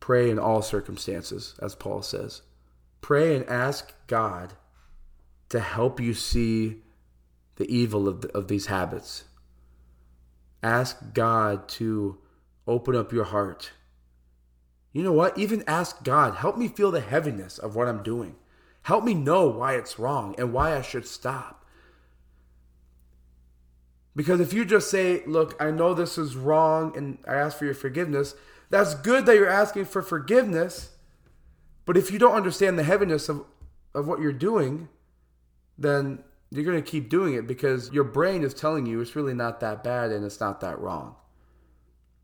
Pray 0.00 0.30
in 0.30 0.38
all 0.38 0.62
circumstances, 0.62 1.54
as 1.60 1.74
Paul 1.74 2.02
says. 2.02 2.42
Pray 3.00 3.36
and 3.36 3.48
ask 3.48 3.92
God 4.06 4.54
to 5.48 5.60
help 5.60 6.00
you 6.00 6.14
see 6.14 6.82
the 7.56 7.72
evil 7.74 8.08
of, 8.08 8.22
the, 8.22 8.36
of 8.36 8.48
these 8.48 8.66
habits. 8.66 9.24
Ask 10.62 11.14
God 11.14 11.68
to 11.70 12.18
open 12.66 12.96
up 12.96 13.12
your 13.12 13.24
heart. 13.24 13.72
You 14.92 15.02
know 15.02 15.12
what? 15.12 15.36
Even 15.38 15.64
ask 15.66 16.02
God, 16.04 16.36
help 16.36 16.56
me 16.56 16.68
feel 16.68 16.90
the 16.90 17.00
heaviness 17.00 17.58
of 17.58 17.74
what 17.74 17.88
I'm 17.88 18.02
doing. 18.02 18.36
Help 18.82 19.04
me 19.04 19.14
know 19.14 19.48
why 19.48 19.74
it's 19.74 19.98
wrong 19.98 20.34
and 20.38 20.52
why 20.52 20.76
I 20.76 20.82
should 20.82 21.06
stop. 21.06 21.63
Because 24.16 24.40
if 24.40 24.52
you 24.52 24.64
just 24.64 24.90
say, 24.90 25.22
Look, 25.26 25.60
I 25.60 25.70
know 25.70 25.94
this 25.94 26.18
is 26.18 26.36
wrong 26.36 26.96
and 26.96 27.18
I 27.26 27.34
ask 27.34 27.58
for 27.58 27.64
your 27.64 27.74
forgiveness, 27.74 28.34
that's 28.70 28.94
good 28.94 29.26
that 29.26 29.34
you're 29.36 29.48
asking 29.48 29.86
for 29.86 30.02
forgiveness. 30.02 30.90
But 31.84 31.96
if 31.96 32.10
you 32.10 32.18
don't 32.18 32.34
understand 32.34 32.78
the 32.78 32.82
heaviness 32.82 33.28
of, 33.28 33.44
of 33.94 34.08
what 34.08 34.20
you're 34.20 34.32
doing, 34.32 34.88
then 35.76 36.24
you're 36.50 36.64
going 36.64 36.82
to 36.82 36.90
keep 36.90 37.08
doing 37.08 37.34
it 37.34 37.46
because 37.46 37.92
your 37.92 38.04
brain 38.04 38.42
is 38.42 38.54
telling 38.54 38.86
you 38.86 39.00
it's 39.00 39.16
really 39.16 39.34
not 39.34 39.60
that 39.60 39.84
bad 39.84 40.10
and 40.12 40.24
it's 40.24 40.40
not 40.40 40.60
that 40.60 40.78
wrong. 40.78 41.16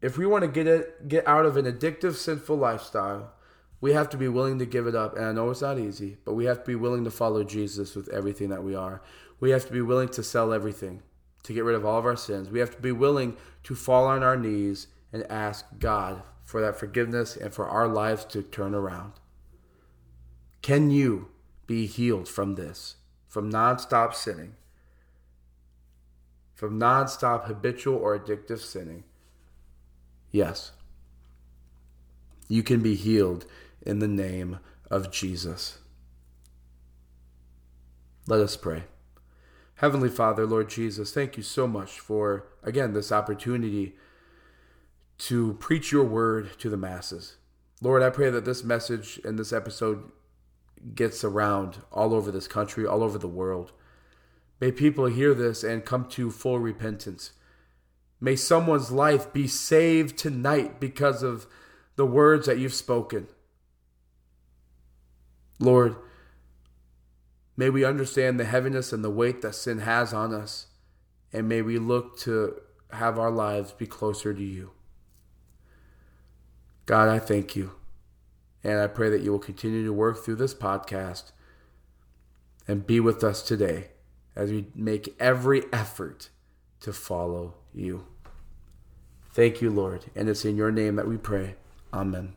If 0.00 0.16
we 0.16 0.24
want 0.24 0.42
to 0.42 0.48
get 0.48 0.66
it 0.66 1.08
get 1.08 1.28
out 1.28 1.44
of 1.44 1.56
an 1.56 1.66
addictive 1.66 2.14
sinful 2.14 2.56
lifestyle, 2.56 3.32
we 3.80 3.92
have 3.92 4.08
to 4.10 4.16
be 4.16 4.28
willing 4.28 4.58
to 4.58 4.66
give 4.66 4.86
it 4.86 4.94
up. 4.94 5.16
And 5.16 5.26
I 5.26 5.32
know 5.32 5.50
it's 5.50 5.62
not 5.62 5.78
easy, 5.78 6.16
but 6.24 6.34
we 6.34 6.44
have 6.46 6.60
to 6.60 6.66
be 6.66 6.74
willing 6.74 7.04
to 7.04 7.10
follow 7.10 7.44
Jesus 7.44 7.94
with 7.94 8.08
everything 8.08 8.48
that 8.48 8.62
we 8.62 8.74
are. 8.74 9.02
We 9.40 9.50
have 9.50 9.66
to 9.66 9.72
be 9.72 9.82
willing 9.82 10.08
to 10.10 10.22
sell 10.22 10.52
everything 10.52 11.02
to 11.42 11.52
get 11.52 11.64
rid 11.64 11.76
of 11.76 11.84
all 11.84 11.98
of 11.98 12.06
our 12.06 12.16
sins. 12.16 12.50
We 12.50 12.60
have 12.60 12.74
to 12.74 12.80
be 12.80 12.92
willing 12.92 13.36
to 13.64 13.74
fall 13.74 14.06
on 14.06 14.22
our 14.22 14.36
knees 14.36 14.88
and 15.12 15.24
ask 15.30 15.64
God 15.78 16.22
for 16.42 16.60
that 16.60 16.78
forgiveness 16.78 17.36
and 17.36 17.52
for 17.52 17.68
our 17.68 17.88
lives 17.88 18.24
to 18.26 18.42
turn 18.42 18.74
around. 18.74 19.12
Can 20.62 20.90
you 20.90 21.28
be 21.66 21.86
healed 21.86 22.28
from 22.28 22.54
this? 22.56 22.96
From 23.28 23.50
nonstop 23.50 24.14
sinning? 24.14 24.54
From 26.54 26.78
nonstop 26.78 27.46
habitual 27.46 27.96
or 27.96 28.18
addictive 28.18 28.58
sinning? 28.58 29.04
Yes. 30.30 30.72
You 32.48 32.62
can 32.62 32.80
be 32.80 32.96
healed 32.96 33.46
in 33.82 34.00
the 34.00 34.08
name 34.08 34.58
of 34.90 35.10
Jesus. 35.10 35.78
Let 38.26 38.40
us 38.40 38.56
pray. 38.56 38.84
Heavenly 39.80 40.10
Father, 40.10 40.44
Lord 40.44 40.68
Jesus, 40.68 41.10
thank 41.10 41.38
you 41.38 41.42
so 41.42 41.66
much 41.66 42.00
for, 42.00 42.44
again, 42.62 42.92
this 42.92 43.10
opportunity 43.10 43.94
to 45.16 45.54
preach 45.54 45.90
your 45.90 46.04
word 46.04 46.50
to 46.58 46.68
the 46.68 46.76
masses. 46.76 47.36
Lord, 47.80 48.02
I 48.02 48.10
pray 48.10 48.28
that 48.28 48.44
this 48.44 48.62
message 48.62 49.18
and 49.24 49.38
this 49.38 49.54
episode 49.54 50.12
gets 50.94 51.24
around 51.24 51.78
all 51.90 52.12
over 52.12 52.30
this 52.30 52.46
country, 52.46 52.84
all 52.86 53.02
over 53.02 53.16
the 53.16 53.26
world. 53.26 53.72
May 54.60 54.70
people 54.70 55.06
hear 55.06 55.32
this 55.32 55.64
and 55.64 55.82
come 55.82 56.04
to 56.10 56.30
full 56.30 56.58
repentance. 56.58 57.32
May 58.20 58.36
someone's 58.36 58.92
life 58.92 59.32
be 59.32 59.46
saved 59.46 60.18
tonight 60.18 60.78
because 60.78 61.22
of 61.22 61.46
the 61.96 62.04
words 62.04 62.44
that 62.44 62.58
you've 62.58 62.74
spoken. 62.74 63.28
Lord, 65.58 65.96
may 67.56 67.70
we 67.70 67.84
understand 67.84 68.38
the 68.38 68.44
heaviness 68.44 68.92
and 68.92 69.04
the 69.04 69.10
weight 69.10 69.42
that 69.42 69.54
sin 69.54 69.80
has 69.80 70.12
on 70.12 70.34
us, 70.34 70.66
and 71.32 71.48
may 71.48 71.62
we 71.62 71.78
look 71.78 72.18
to 72.20 72.60
have 72.92 73.18
our 73.18 73.30
lives 73.30 73.72
be 73.72 73.86
closer 73.86 74.34
to 74.34 74.42
you. 74.42 74.72
God, 76.86 77.08
I 77.08 77.18
thank 77.18 77.54
you. 77.54 77.72
And 78.62 78.78
I 78.78 78.88
pray 78.88 79.08
that 79.10 79.22
you 79.22 79.30
will 79.30 79.38
continue 79.38 79.84
to 79.84 79.92
work 79.92 80.22
through 80.22 80.36
this 80.36 80.54
podcast 80.54 81.32
and 82.68 82.86
be 82.86 83.00
with 83.00 83.24
us 83.24 83.42
today 83.42 83.88
as 84.36 84.50
we 84.50 84.66
make 84.74 85.14
every 85.18 85.64
effort 85.72 86.28
to 86.80 86.92
follow 86.92 87.54
you. 87.72 88.06
Thank 89.32 89.62
you, 89.62 89.70
Lord. 89.70 90.06
And 90.14 90.28
it's 90.28 90.44
in 90.44 90.56
your 90.56 90.70
name 90.70 90.96
that 90.96 91.06
we 91.06 91.16
pray. 91.16 91.54
Amen. 91.92 92.34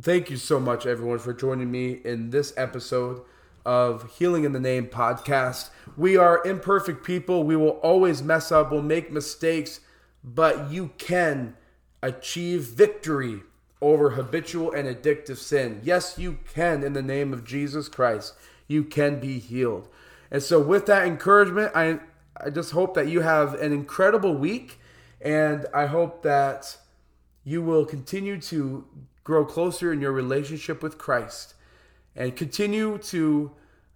Thank 0.00 0.28
you 0.28 0.36
so 0.36 0.58
much, 0.58 0.86
everyone, 0.86 1.20
for 1.20 1.32
joining 1.32 1.70
me 1.70 2.00
in 2.04 2.30
this 2.30 2.52
episode 2.56 3.22
of 3.64 4.18
Healing 4.18 4.44
in 4.44 4.52
the 4.52 4.60
Name 4.60 4.86
podcast. 4.86 5.70
We 5.96 6.16
are 6.16 6.44
imperfect 6.44 7.04
people. 7.04 7.44
We 7.44 7.56
will 7.56 7.80
always 7.82 8.22
mess 8.22 8.52
up, 8.52 8.70
we'll 8.70 8.82
make 8.82 9.10
mistakes, 9.10 9.80
but 10.22 10.70
you 10.70 10.90
can 10.98 11.56
achieve 12.02 12.64
victory 12.64 13.42
over 13.80 14.10
habitual 14.10 14.72
and 14.72 14.88
addictive 14.88 15.36
sin. 15.36 15.80
Yes, 15.82 16.18
you 16.18 16.38
can 16.52 16.82
in 16.82 16.92
the 16.92 17.02
name 17.02 17.32
of 17.32 17.44
Jesus 17.44 17.88
Christ. 17.88 18.34
You 18.66 18.84
can 18.84 19.20
be 19.20 19.38
healed. 19.38 19.88
And 20.30 20.42
so, 20.42 20.60
with 20.60 20.86
that 20.86 21.06
encouragement, 21.06 21.72
I, 21.74 22.00
I 22.36 22.50
just 22.50 22.72
hope 22.72 22.94
that 22.94 23.08
you 23.08 23.20
have 23.20 23.54
an 23.54 23.72
incredible 23.72 24.34
week. 24.34 24.78
And 25.20 25.66
I 25.72 25.86
hope 25.86 26.22
that 26.22 26.76
you 27.44 27.62
will 27.62 27.84
continue 27.84 28.40
to 28.42 28.84
grow 29.22 29.44
closer 29.44 29.92
in 29.92 30.00
your 30.00 30.12
relationship 30.12 30.82
with 30.82 30.98
Christ 30.98 31.53
and 32.16 32.36
continue 32.36 32.98
to 32.98 33.52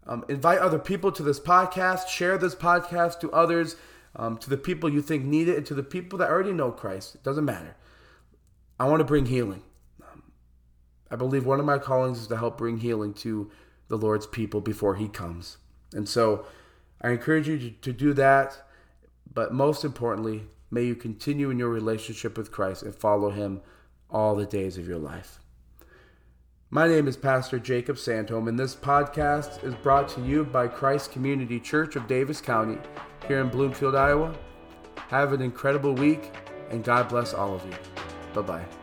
um, 0.06 0.24
invite 0.28 0.58
other 0.58 0.78
people 0.78 1.12
to 1.12 1.22
this 1.22 1.38
podcast, 1.38 2.08
share 2.08 2.38
this 2.38 2.54
podcast 2.54 3.20
to 3.20 3.30
others, 3.30 3.76
um, 4.16 4.38
to 4.38 4.50
the 4.50 4.56
people 4.56 4.88
you 4.88 5.02
think 5.02 5.24
need 5.24 5.48
it, 5.48 5.56
and 5.56 5.66
to 5.66 5.74
the 5.74 5.82
people 5.82 6.18
that 6.18 6.30
already 6.30 6.52
know 6.52 6.70
Christ. 6.70 7.14
It 7.14 7.22
doesn't 7.22 7.44
matter. 7.44 7.76
I 8.80 8.88
want 8.88 9.00
to 9.00 9.04
bring 9.04 9.26
healing. 9.26 9.62
Um, 10.02 10.22
I 11.10 11.16
believe 11.16 11.44
one 11.44 11.60
of 11.60 11.66
my 11.66 11.78
callings 11.78 12.20
is 12.20 12.26
to 12.28 12.36
help 12.36 12.56
bring 12.56 12.78
healing 12.78 13.12
to 13.14 13.50
the 13.88 13.98
Lord's 13.98 14.26
people 14.26 14.60
before 14.60 14.94
He 14.94 15.08
comes. 15.08 15.58
And 15.92 16.08
so 16.08 16.46
I 17.02 17.10
encourage 17.10 17.48
you 17.48 17.58
to, 17.58 17.70
to 17.70 17.92
do 17.92 18.12
that. 18.14 18.62
But 19.32 19.52
most 19.52 19.84
importantly, 19.84 20.44
may 20.70 20.84
you 20.84 20.94
continue 20.94 21.50
in 21.50 21.58
your 21.58 21.68
relationship 21.68 22.38
with 22.38 22.50
Christ 22.50 22.82
and 22.82 22.94
follow 22.94 23.30
Him 23.30 23.60
all 24.10 24.34
the 24.34 24.46
days 24.46 24.78
of 24.78 24.88
your 24.88 24.98
life. 24.98 25.38
My 26.70 26.86
name 26.86 27.08
is 27.08 27.16
Pastor 27.16 27.58
Jacob 27.58 27.96
Sandholm, 27.96 28.46
and 28.46 28.58
this 28.58 28.76
podcast 28.76 29.64
is 29.64 29.74
brought 29.76 30.06
to 30.10 30.20
you 30.20 30.44
by 30.44 30.68
Christ 30.68 31.12
Community 31.12 31.58
Church 31.58 31.96
of 31.96 32.06
Davis 32.06 32.42
County 32.42 32.76
here 33.26 33.40
in 33.40 33.48
Bloomfield, 33.48 33.94
Iowa. 33.94 34.36
Have 35.08 35.32
an 35.32 35.40
incredible 35.40 35.94
week, 35.94 36.30
and 36.68 36.84
God 36.84 37.08
bless 37.08 37.32
all 37.32 37.54
of 37.54 37.64
you. 37.64 37.72
Bye 38.34 38.42
bye. 38.42 38.77